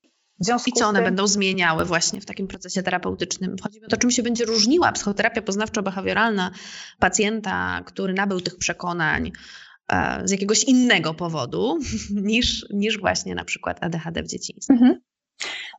[0.67, 1.05] I co one tym...
[1.05, 3.55] będą zmieniały właśnie w takim procesie terapeutycznym?
[3.63, 6.49] Chodzi o to, czym się będzie różniła psychoterapia poznawczo-behawioralna
[6.99, 9.31] pacjenta, który nabył tych przekonań
[9.91, 11.77] e, z jakiegoś innego powodu
[12.31, 14.73] niż, niż właśnie na przykład ADHD w dzieciństwie.
[14.73, 14.99] Mhm.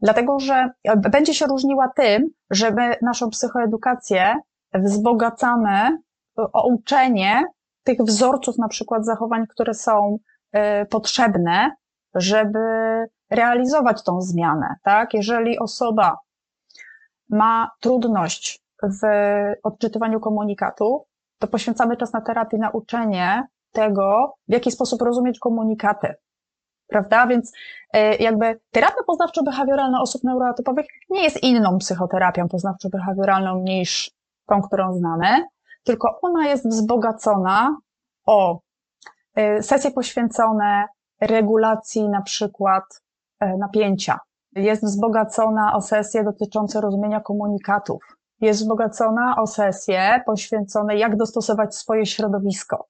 [0.02, 0.70] Dlatego, że
[1.11, 4.34] będzie się różniła tym, że my naszą psychoedukację
[4.74, 5.98] wzbogacamy
[6.36, 7.44] o uczenie
[7.84, 10.18] tych wzorców, na przykład zachowań, które są
[10.56, 11.70] y, potrzebne,
[12.14, 12.58] żeby
[13.30, 15.14] realizować tą zmianę, tak?
[15.14, 16.16] Jeżeli osoba
[17.28, 19.02] ma trudność w
[19.62, 21.06] odczytywaniu komunikatu,
[21.38, 26.14] to poświęcamy czas na terapię, na uczenie tego, w jaki sposób rozumieć komunikaty.
[26.86, 27.26] Prawda?
[27.26, 27.52] Więc
[27.96, 34.10] y, jakby terapia poznawczo-behawioralna osób neuroatypowych nie jest inną psychoterapią poznawczo-behawioralną niż
[34.47, 35.45] tą, którą znamy,
[35.84, 37.76] tylko ona jest wzbogacona
[38.26, 38.61] o
[39.38, 40.84] y, sesje poświęcone
[41.20, 42.84] regulacji na przykład
[43.43, 44.18] y, napięcia.
[44.53, 48.03] Jest wzbogacona o sesje dotyczące rozumienia komunikatów.
[48.41, 52.86] Jest wzbogacona o sesje poświęcone, jak dostosować swoje środowisko.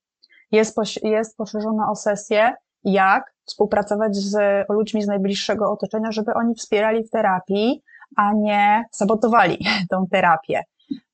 [0.53, 4.37] Jest, jest poszerzona o sesje, jak współpracować z
[4.69, 7.83] ludźmi z najbliższego otoczenia, żeby oni wspierali w terapii,
[8.17, 9.59] a nie sabotowali
[9.91, 10.63] tą terapię.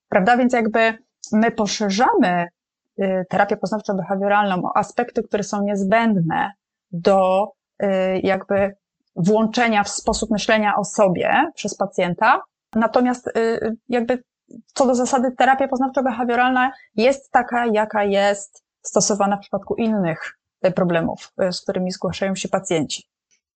[0.09, 0.37] Prawda?
[0.37, 0.99] Więc jakby
[1.33, 2.49] my poszerzamy
[3.01, 6.53] y, terapię poznawczo-behawioralną o aspekty, które są niezbędne
[6.91, 7.49] do
[7.83, 7.87] y,
[8.23, 8.77] jakby
[9.17, 12.43] włączenia w sposób myślenia o sobie przez pacjenta.
[12.75, 14.23] Natomiast y, jakby
[14.75, 20.39] co do zasady terapia poznawczo-behawioralna jest taka, jaka jest stosowana w przypadku innych
[20.75, 23.09] problemów, z którymi zgłaszają się pacjenci.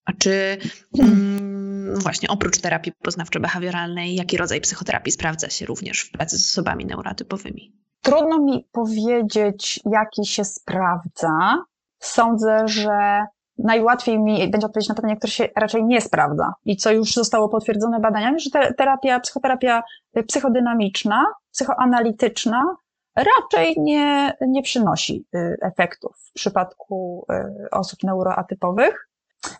[0.05, 0.59] A czy
[0.99, 6.87] mm, właśnie oprócz terapii poznawczo-behawioralnej, jaki rodzaj psychoterapii sprawdza się również w pracy z osobami
[6.87, 7.73] neurotypowymi?
[8.03, 11.65] Trudno mi powiedzieć, jaki się sprawdza.
[11.99, 13.27] Sądzę, że
[13.59, 17.49] najłatwiej mi będzie odpowiedzieć na pytanie, które się raczej nie sprawdza i co już zostało
[17.49, 19.83] potwierdzone badaniami, że terapia, psychoterapia
[20.27, 22.77] psychodynamiczna, psychoanalityczna
[23.17, 29.10] raczej nie, nie przynosi y, efektów w przypadku y, osób neuroatypowych.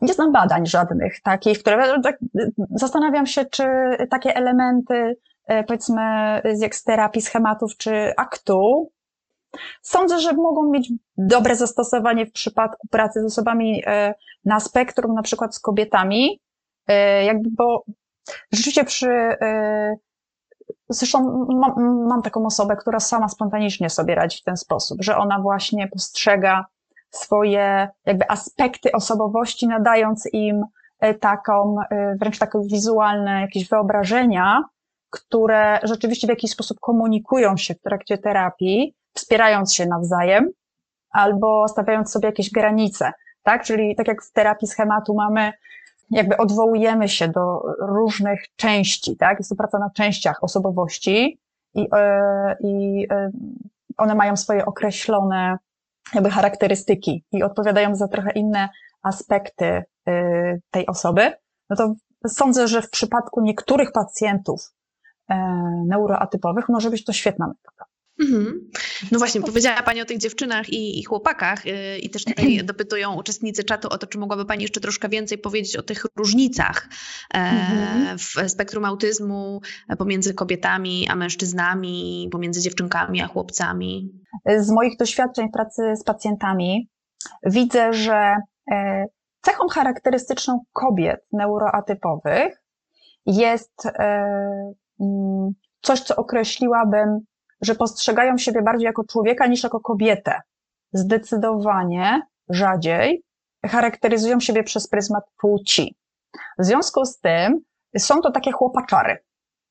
[0.03, 2.19] Nie znam badań żadnych takich, które tak,
[2.71, 3.65] zastanawiam się, czy
[4.11, 5.17] takie elementy,
[5.47, 6.03] e, powiedzmy,
[6.59, 8.91] jak z terapii schematów czy aktu,
[9.83, 14.15] sądzę, że mogą mieć dobre zastosowanie w przypadku pracy z osobami e,
[14.45, 16.41] na spektrum, na przykład z kobietami,
[16.87, 17.85] e, jakby, bo
[18.53, 19.37] rzeczywiście przy
[20.89, 25.41] zresztą mam, mam taką osobę, która sama spontanicznie sobie radzi w ten sposób, że ona
[25.41, 26.65] właśnie postrzega
[27.11, 30.65] swoje jakby aspekty osobowości, nadając im
[31.01, 34.65] e, taką, e, wręcz takie wizualne jakieś wyobrażenia,
[35.11, 40.51] które rzeczywiście w jakiś sposób komunikują się w trakcie terapii, wspierając się nawzajem,
[41.11, 43.63] albo stawiając sobie jakieś granice, tak?
[43.63, 45.53] Czyli tak jak w terapii schematu mamy,
[46.11, 49.39] jakby odwołujemy się do różnych części, tak?
[49.39, 51.41] Jest to praca na częściach osobowości
[51.75, 53.07] i, e, i
[53.97, 55.59] one mają swoje określone
[56.15, 58.69] jakby charakterystyki i odpowiadają za trochę inne
[59.03, 59.65] aspekty
[60.09, 61.33] y, tej osoby,
[61.71, 61.95] no to
[62.29, 64.73] sądzę, że w przypadku niektórych pacjentów
[65.29, 65.37] e,
[65.87, 67.90] neuroatypowych może być to świetna metoda.
[68.21, 68.71] Mhm.
[69.13, 73.15] No właśnie, powiedziała Pani o tych dziewczynach i, i chłopakach yy, i też tutaj dopytują
[73.15, 76.89] uczestnicy czatu o to, czy mogłaby Pani jeszcze troszkę więcej powiedzieć o tych różnicach
[77.35, 78.19] e, mhm.
[78.19, 79.61] w spektrum autyzmu
[79.99, 84.13] pomiędzy kobietami a mężczyznami, pomiędzy dziewczynkami a chłopcami.
[84.59, 86.89] Z moich doświadczeń pracy z pacjentami
[87.47, 88.37] widzę, że
[88.73, 89.05] e,
[89.41, 92.63] cechą charakterystyczną kobiet neuroatypowych
[93.27, 93.93] jest e,
[95.01, 95.53] mm,
[95.83, 97.21] coś, co określiłabym
[97.63, 100.41] że postrzegają siebie bardziej jako człowieka niż jako kobietę.
[100.93, 103.25] Zdecydowanie rzadziej
[103.67, 105.97] charakteryzują siebie przez pryzmat płci.
[106.59, 107.61] W związku z tym
[107.99, 109.19] są to takie chłopaczary.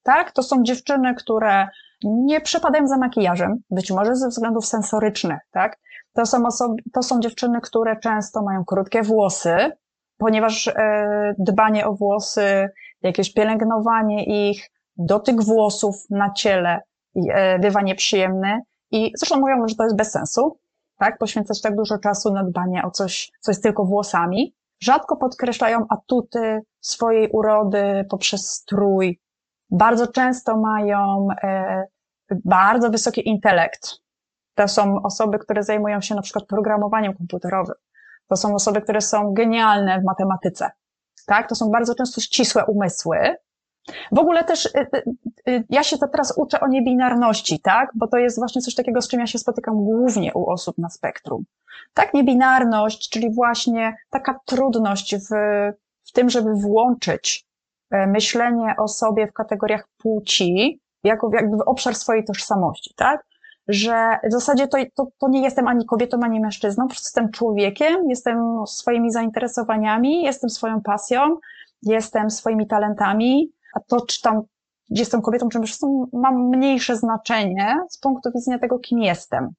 [0.03, 0.31] Tak?
[0.31, 1.67] To są dziewczyny, które
[2.03, 5.79] nie przepadają za makijażem, być może ze względów sensorycznych, tak?
[6.13, 9.71] To są osoby, to są dziewczyny, które często mają krótkie włosy,
[10.17, 12.69] ponieważ e, dbanie o włosy,
[13.01, 16.81] jakieś pielęgnowanie ich, dotyk włosów na ciele
[17.60, 20.60] bywa nieprzyjemny i zresztą mówią, że to jest bez sensu,
[20.97, 21.18] tak?
[21.18, 24.55] Poświęcać tak dużo czasu na dbanie o coś, co jest tylko włosami.
[24.84, 29.20] Rzadko podkreślają atuty swojej urody poprzez strój.
[29.72, 31.84] Bardzo często mają e,
[32.45, 33.89] bardzo wysoki intelekt.
[34.55, 37.76] To są osoby, które zajmują się na przykład programowaniem komputerowym.
[38.28, 40.72] To są osoby, które są genialne w matematyce.
[41.28, 41.49] Tak?
[41.49, 43.36] To są bardzo często ścisłe umysły,
[44.11, 45.03] w ogóle też y, y,
[45.49, 47.89] y, ja się to teraz uczę o niebinarności, tak?
[47.95, 50.89] Bo to jest właśnie coś takiego, z czym ja się spotykam głównie u osób na
[50.89, 51.43] spektrum.
[51.93, 55.29] Tak, niebinarność, czyli właśnie taka trudność w,
[56.07, 57.45] w tym, żeby włączyć
[57.91, 63.25] e, myślenie o sobie w kategoriach płci, jako jakby w obszar swojej tożsamości, tak?
[63.67, 67.31] Że w zasadzie to, to, to nie jestem ani kobietą, ani mężczyzną, po prostu jestem
[67.31, 71.37] człowiekiem, jestem swoimi zainteresowaniami, jestem swoją pasją,
[71.81, 74.41] jestem swoimi talentami, a to, czy tam
[74.89, 79.49] jestem kobietą, czy mężczyzną, ma mniejsze znaczenie z punktu widzenia tego, kim jestem.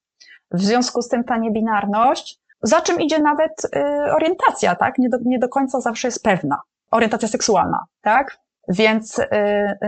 [0.50, 4.98] W związku z tym ta niebinarność, za czym idzie nawet y, orientacja, tak?
[4.98, 6.60] Nie do, nie do końca zawsze jest pewna.
[6.90, 8.38] Orientacja seksualna, tak?
[8.68, 9.26] Więc y,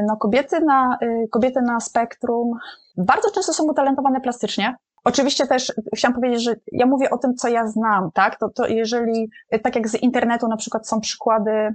[0.06, 2.58] no, kobiety, na, y, kobiety na spektrum
[2.96, 4.76] bardzo często są utalentowane plastycznie.
[5.04, 8.38] Oczywiście też chciałam powiedzieć, że ja mówię o tym, co ja znam, tak?
[8.38, 9.30] To, to jeżeli,
[9.62, 11.74] tak jak z internetu na przykład są przykłady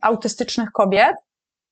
[0.00, 1.16] autystycznych kobiet,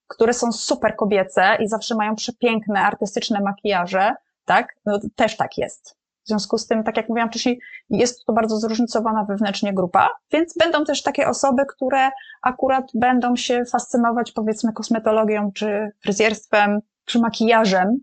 [0.07, 4.15] które są super kobiece i zawsze mają przepiękne, artystyczne makijaże,
[4.45, 4.77] tak?
[4.87, 5.97] No, też tak jest.
[6.25, 7.61] W związku z tym, tak jak mówiłam wcześniej,
[7.91, 12.11] jest to bardzo zróżnicowana wewnętrznie grupa, więc będą też takie osoby, które
[12.43, 17.97] akurat będą się fascynować, powiedzmy, kosmetologią, czy fryzjerstwem, czy makijażem,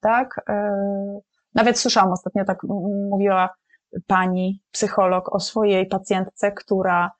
[0.00, 0.40] tak?
[0.48, 0.72] E,
[1.54, 2.62] nawet słyszałam ostatnio, tak
[3.10, 3.54] mówiła
[4.06, 7.10] pani psycholog o swojej pacjentce, która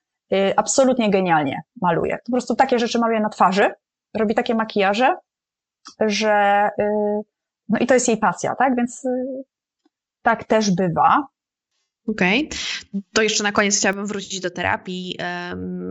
[0.57, 2.19] absolutnie genialnie maluje.
[2.27, 3.75] Po prostu takie rzeczy maluje na twarzy,
[4.17, 5.17] robi takie makijaże,
[6.01, 6.85] że, y,
[7.69, 8.77] no i to jest jej pasja, tak?
[8.77, 9.45] Więc y,
[10.23, 11.27] tak też bywa.
[12.09, 12.47] Okej.
[12.47, 13.03] Okay.
[13.13, 15.17] To jeszcze na koniec chciałabym wrócić do terapii.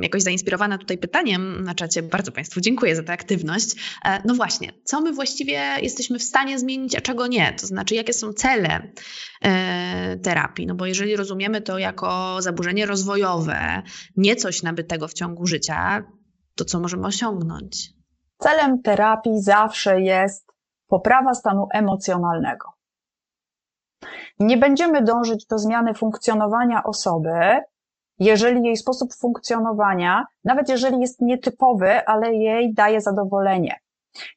[0.02, 2.04] Jakoś zainspirowana tutaj pytaniem na czacie.
[2.04, 4.00] Bardzo Państwu dziękuję za tę aktywność.
[4.06, 7.54] E, no właśnie, co my właściwie jesteśmy w stanie zmienić, a czego nie?
[7.54, 8.92] To znaczy, jakie są cele
[9.42, 10.68] e, terapii?
[10.68, 13.84] No bo jeżeli rozumiemy to jako zaburzenie rozwojowe,
[14.18, 16.04] nie coś nabytego w ciągu życia,
[16.56, 17.90] to co możemy osiągnąć?
[18.38, 20.48] Celem terapii zawsze jest
[20.88, 22.77] poprawa stanu emocjonalnego.
[24.40, 27.62] Nie będziemy dążyć do zmiany funkcjonowania osoby,
[28.20, 33.80] jeżeli jej sposób funkcjonowania, nawet jeżeli jest nietypowy, ale jej daje zadowolenie.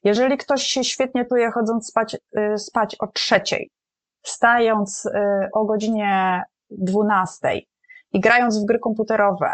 [0.03, 3.71] Jeżeli ktoś się świetnie czuje chodząc spać, y, spać o trzeciej,
[4.21, 5.09] wstając y,
[5.53, 7.67] o godzinie dwunastej
[8.13, 9.53] i grając w gry komputerowe,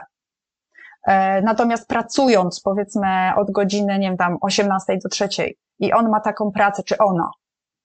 [1.07, 6.19] e, natomiast pracując powiedzmy od godziny, nie wiem, tam 18 do trzeciej i on ma
[6.19, 7.31] taką pracę, czy ona,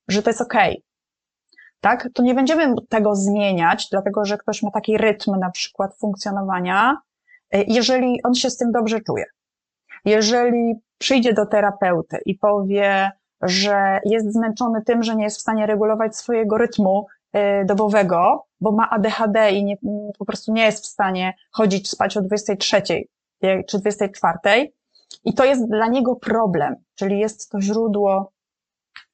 [0.08, 0.82] że to jest okej, okay,
[1.82, 2.08] tak?
[2.14, 6.96] To nie będziemy tego zmieniać, dlatego że ktoś ma taki rytm na przykład funkcjonowania,
[7.54, 9.24] y, jeżeli on się z tym dobrze czuje.
[10.04, 13.10] Jeżeli przyjdzie do terapeuty i powie,
[13.42, 17.06] że jest zmęczony tym, że nie jest w stanie regulować swojego rytmu
[17.36, 19.76] y, dobowego, bo ma ADHD i nie,
[20.18, 22.82] po prostu nie jest w stanie chodzić spać o 23
[23.68, 24.72] czy 24.
[25.24, 28.31] I to jest dla niego problem, czyli jest to źródło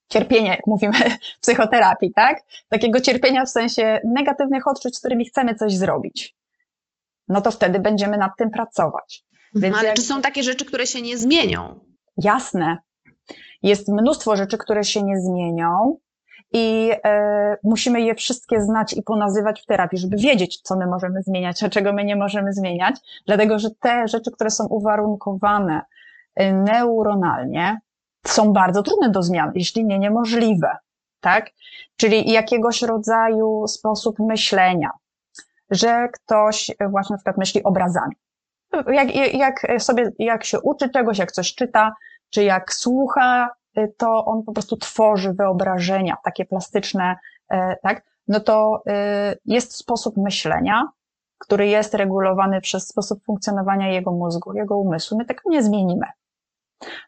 [0.08, 0.92] cierpienia, jak mówimy
[1.36, 2.42] w psychoterapii, tak?
[2.68, 6.36] Takiego cierpienia w sensie negatywnych odczuć, z którymi chcemy coś zrobić.
[7.28, 9.24] No to wtedy będziemy nad tym pracować.
[9.54, 9.96] Mhm, Więc ale jak...
[9.96, 11.80] czy są takie rzeczy, które się nie zmienią?
[12.16, 12.78] Jasne.
[13.62, 15.98] Jest mnóstwo rzeczy, które się nie zmienią
[16.52, 21.22] i e, musimy je wszystkie znać i ponazywać w terapii, żeby wiedzieć, co my możemy
[21.22, 22.96] zmieniać, a czego my nie możemy zmieniać,
[23.26, 25.80] dlatego że te rzeczy, które są uwarunkowane
[26.34, 27.80] e, neuronalnie,
[28.30, 30.76] są bardzo trudne do zmian, jeśli nie niemożliwe,
[31.20, 31.50] tak?
[31.96, 34.90] Czyli jakiegoś rodzaju sposób myślenia,
[35.70, 38.14] że ktoś właśnie na przykład myśli obrazami.
[38.86, 41.92] Jak, jak sobie, jak się uczy czegoś, jak coś czyta,
[42.30, 43.50] czy jak słucha,
[43.96, 47.16] to on po prostu tworzy wyobrażenia takie plastyczne,
[47.50, 48.02] e, tak?
[48.28, 50.88] No to e, jest sposób myślenia,
[51.38, 55.18] który jest regulowany przez sposób funkcjonowania jego mózgu, jego umysłu.
[55.18, 56.06] My tego nie zmienimy.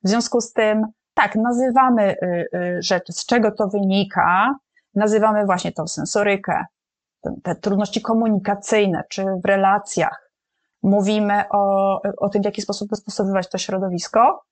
[0.05, 4.55] W związku z tym tak, nazywamy y, y, rzeczy, z czego to wynika,
[4.95, 6.65] nazywamy właśnie tą sensorykę,
[7.43, 10.31] te trudności komunikacyjne, czy w relacjach.
[10.83, 14.43] Mówimy o, o tym, w jaki sposób dostosowywać to środowisko.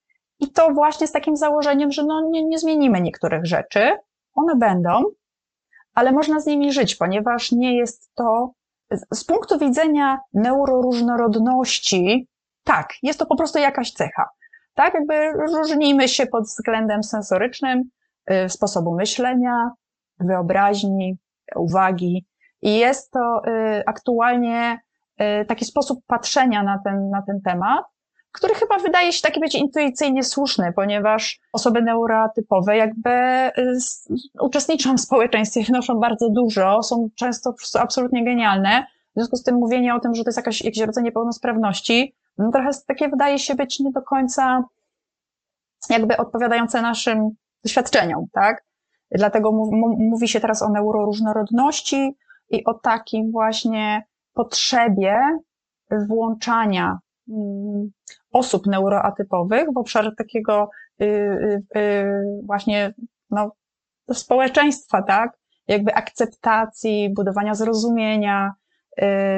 [0.40, 3.96] I to właśnie z takim założeniem, że no nie, nie zmienimy niektórych rzeczy.
[4.34, 5.02] One będą,
[5.94, 8.52] ale można z nimi żyć, ponieważ nie jest to
[9.14, 12.28] z punktu widzenia neuroróżnorodności,
[12.64, 14.28] tak, jest to po prostu jakaś cecha
[14.78, 14.94] tak?
[14.94, 17.82] Jakby różnimy się pod względem sensorycznym,
[18.30, 19.70] y, sposobu myślenia,
[20.20, 21.16] wyobraźni,
[21.56, 22.26] uwagi.
[22.62, 24.78] I jest to y, aktualnie
[25.20, 27.84] y, taki sposób patrzenia na ten, na ten temat,
[28.32, 33.10] który chyba wydaje się taki być intuicyjnie słuszny, ponieważ osoby neurotypowe jakby
[34.40, 38.86] uczestniczą w społeczeństwie, wnoszą bardzo dużo, są często absolutnie genialne.
[39.10, 42.50] W związku z tym mówienie o tym, że to jest jakaś, jakiś rodzaj niepełnosprawności, no
[42.50, 44.64] trochę takie wydaje się być nie do końca
[45.90, 47.30] jakby odpowiadające naszym
[47.64, 48.64] doświadczeniom, tak?
[49.10, 49.52] Dlatego
[49.98, 52.16] mówi się teraz o neuroróżnorodności
[52.50, 55.20] i o takim właśnie potrzebie
[56.08, 57.90] włączania mm,
[58.32, 60.70] osób neuroatypowych w obszarze takiego
[61.00, 62.94] y, y, y, właśnie
[63.30, 63.52] no,
[64.12, 65.38] społeczeństwa, tak?
[65.68, 68.52] Jakby akceptacji, budowania zrozumienia,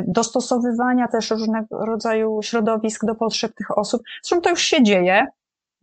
[0.07, 4.03] dostosowywania też różnego rodzaju środowisk do potrzeb tych osób.
[4.23, 5.27] Zresztą to już się dzieje,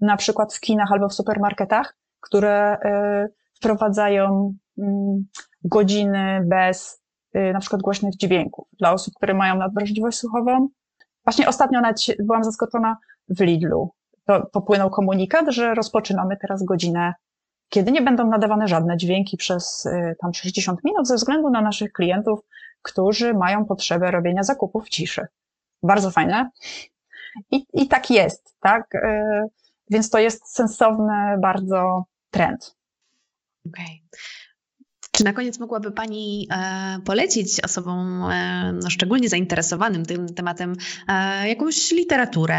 [0.02, 2.78] na przykład w kinach albo w supermarketach, które
[3.26, 5.26] y, wprowadzają mm,
[5.64, 7.02] godziny bez
[7.36, 10.68] y, na przykład głośnych dźwięków dla osób, które mają nadwrażliwość słuchową.
[11.26, 12.98] Właśnie ostatnio nawet byłam zaskoczona
[13.30, 13.90] w Lidlu.
[14.52, 17.14] Popłynął komunikat, że rozpoczynamy teraz godzinę,
[17.70, 19.88] kiedy nie będą nadawane żadne dźwięki przez
[20.22, 22.40] tam 60 minut ze względu na naszych klientów,
[22.82, 25.28] którzy mają potrzebę robienia zakupów w ciszy.
[25.84, 26.50] Bardzo fajne.
[27.52, 28.96] I, i tak jest, tak?
[28.96, 29.00] Y,
[29.90, 32.76] więc to jest sensowny bardzo trend.
[33.68, 33.86] Okej.
[33.86, 34.20] Okay.
[35.18, 40.76] Czy na koniec mogłaby Pani e, polecić osobom e, no, szczególnie zainteresowanym tym tematem
[41.08, 42.58] e, jakąś literaturę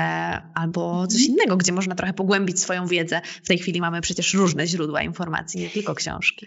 [0.54, 1.32] albo coś mhm.
[1.32, 3.20] innego, gdzie można trochę pogłębić swoją wiedzę?
[3.44, 6.46] W tej chwili mamy przecież różne źródła informacji, nie tylko książki.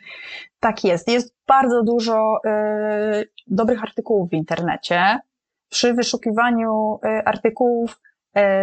[0.59, 1.07] Tak jest.
[1.07, 2.37] Jest bardzo dużo
[3.47, 5.19] dobrych artykułów w internecie.
[5.69, 7.99] Przy wyszukiwaniu artykułów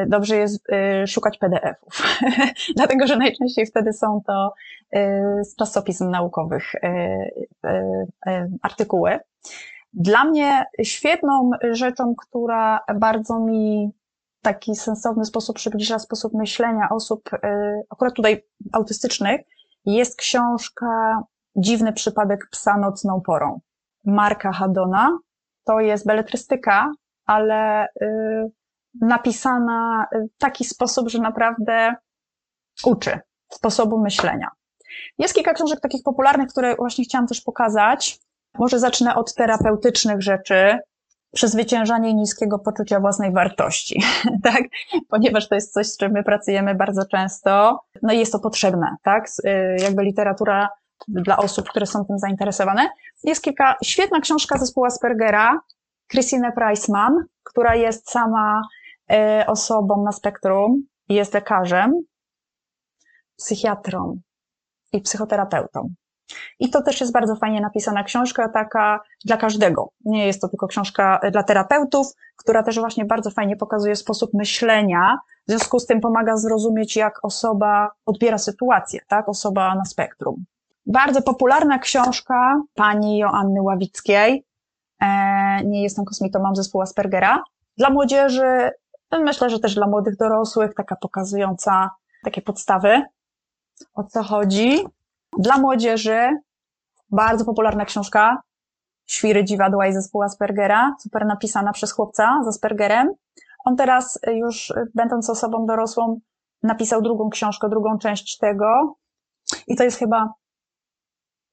[0.07, 2.03] dobrze jest e, szukać PDF-ów,
[2.77, 4.53] dlatego że najczęściej wtedy są to
[4.93, 6.73] e, z czasopism naukowych
[8.62, 9.19] artykuły.
[9.93, 13.91] Dla mnie świetną rzeczą, która bardzo mi
[14.43, 17.31] taki sensowny sposób przybliża sposób myślenia osób,
[17.91, 19.41] akurat tutaj autystycznych,
[19.85, 21.23] jest książka
[21.57, 23.61] Dziwny przypadek psa nocną porą.
[24.05, 25.19] Marka Hadona.
[25.64, 26.93] To jest beletrystyka,
[27.27, 27.89] ale
[29.01, 31.95] napisana w taki sposób, że naprawdę
[32.84, 33.20] uczy
[33.53, 34.49] sposobu myślenia.
[35.18, 38.18] Jest kilka książek takich popularnych, które właśnie chciałam też pokazać.
[38.59, 40.78] Może zacznę od terapeutycznych rzeczy.
[41.34, 44.03] Przezwyciężanie niskiego poczucia własnej wartości,
[44.45, 44.62] tak?
[45.09, 47.80] Ponieważ to jest coś, z czym my pracujemy bardzo często.
[48.03, 49.28] No i jest to potrzebne, tak?
[49.45, 50.68] Y, jakby literatura
[51.09, 52.89] dla osób, które są tym zainteresowane.
[53.24, 55.61] Jest kilka, świetna książka zespołu Aspergera,
[56.11, 58.62] Christine Priceman, która jest sama
[59.13, 61.93] E, osobą na spektrum, jest lekarzem,
[63.37, 64.21] psychiatrą
[64.93, 65.95] i psychoterapeutą.
[66.59, 69.89] I to też jest bardzo fajnie napisana książka, taka dla każdego.
[70.05, 72.07] Nie jest to tylko książka dla terapeutów,
[72.37, 77.25] która też właśnie bardzo fajnie pokazuje sposób myślenia, w związku z tym pomaga zrozumieć, jak
[77.25, 79.29] osoba odbiera sytuację, tak?
[79.29, 80.45] Osoba na spektrum.
[80.87, 84.45] Bardzo popularna książka pani Joanny Ławickiej.
[85.01, 87.43] E, nie jestem kosmitą, mam zespół Aspergera.
[87.77, 88.71] Dla młodzieży,
[89.13, 91.91] myślę, że też dla młodych dorosłych, taka pokazująca
[92.25, 93.03] takie podstawy,
[93.95, 94.85] o co chodzi.
[95.39, 96.29] Dla młodzieży
[97.11, 98.43] bardzo popularna książka
[99.07, 103.15] Świry dziwadła i zespół Aspergera, super napisana przez chłopca z Aspergerem.
[103.65, 106.21] On teraz już, będąc osobą dorosłą,
[106.63, 108.97] napisał drugą książkę, drugą część tego.
[109.67, 110.33] I to jest chyba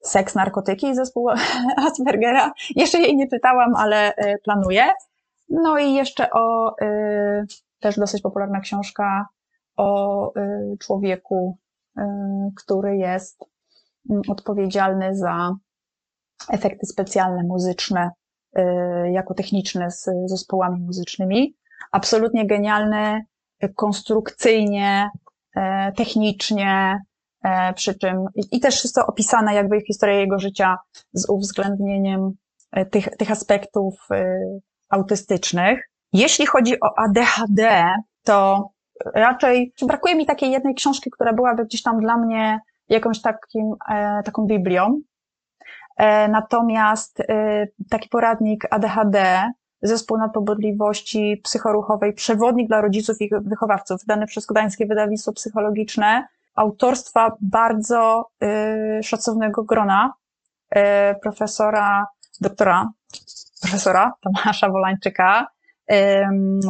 [0.02, 1.30] Seks, narkotyki zespół
[1.86, 2.52] Aspergera.
[2.76, 4.92] Jeszcze jej nie czytałam, ale e, planuję.
[5.48, 7.46] No i jeszcze o, y,
[7.80, 9.26] też dosyć popularna książka
[9.76, 11.58] o y, człowieku,
[11.98, 12.02] y,
[12.56, 13.44] który jest
[14.10, 15.54] mm, odpowiedzialny za
[16.50, 18.10] efekty specjalne muzyczne,
[19.12, 21.56] jako techniczne z zespołami muzycznymi.
[21.92, 23.24] Absolutnie genialny,
[23.74, 25.10] konstrukcyjnie,
[25.96, 27.00] technicznie,
[27.46, 30.76] E, przy czym i też jest to opisane jakby historia jego życia
[31.12, 32.32] z uwzględnieniem
[32.72, 34.38] e, tych, tych aspektów e,
[34.88, 35.90] autystycznych.
[36.12, 37.90] Jeśli chodzi o ADHD,
[38.24, 38.68] to
[39.14, 43.74] raczej brakuje mi takiej jednej książki, która byłaby gdzieś tam dla mnie jakąś takim,
[44.24, 45.00] taką Biblią.
[46.28, 47.22] Natomiast
[47.90, 49.50] taki poradnik ADHD,
[49.82, 58.30] Zespół Nadpobudliwości Psychoruchowej, Przewodnik dla rodziców i wychowawców, wydany przez Gdańskie Wydawnictwo Psychologiczne, autorstwa bardzo
[58.98, 60.12] y, szacownego grona
[60.76, 60.80] y,
[61.22, 62.06] profesora,
[62.40, 62.90] doktora,
[63.66, 65.46] profesora Tomasza Wolańczyka,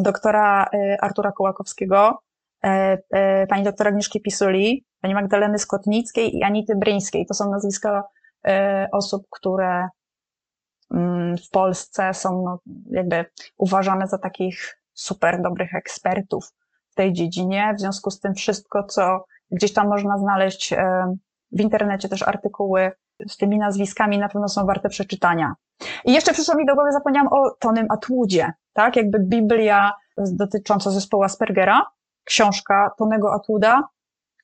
[0.03, 2.19] doktora y, Artura Kołakowskiego,
[2.65, 7.27] y, y, pani doktora Agnieszki Pisuli, pani Magdaleny Skotnickiej i Anity Bryńskiej.
[7.27, 8.05] To są nazwiska
[8.93, 9.89] osób, które
[10.91, 12.59] mm, w Polsce są no,
[12.91, 13.25] jakby
[13.59, 16.53] uważane za takich super dobrych ekspertów
[16.91, 17.75] w tej dziedzinie.
[17.77, 21.17] W związku z tym wszystko, co Gdzieś tam można znaleźć e,
[21.53, 22.93] w internecie też artykuły
[23.29, 25.55] z tymi nazwiskami, na pewno są warte przeczytania.
[26.05, 28.97] I jeszcze przyszło mi do głowy, zapomniałam o Tonym Atwoodzie, tak?
[28.97, 31.87] Jakby Biblia dotycząca zespołu Aspergera,
[32.25, 33.83] książka Tonego Atwooda,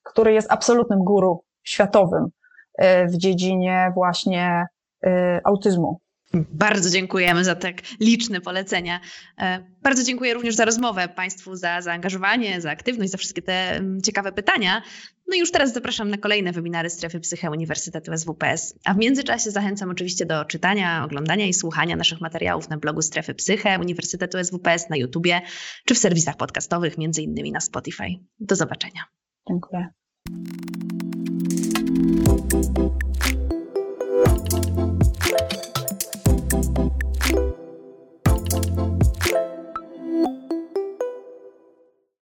[0.03, 2.29] który jest absolutnym guru światowym
[2.77, 4.67] e, w dziedzinie właśnie
[5.05, 5.99] e, autyzmu.
[6.33, 8.99] Bardzo dziękujemy za tak liczne polecenia.
[9.41, 14.01] E, bardzo dziękuję również za rozmowę Państwu, za zaangażowanie, za aktywność, za wszystkie te mm,
[14.01, 14.81] ciekawe pytania.
[15.27, 18.75] No i już teraz zapraszam na kolejne webinary Strefy Psyche Uniwersytetu SWPS.
[18.85, 23.33] A w międzyczasie zachęcam oczywiście do czytania, oglądania i słuchania naszych materiałów na blogu Strefy
[23.33, 25.41] Psyche Uniwersytetu SWPS, na YouTubie
[25.85, 28.07] czy w serwisach podcastowych, między innymi na Spotify.
[28.39, 29.03] Do zobaczenia.
[29.49, 29.89] Dziękuję.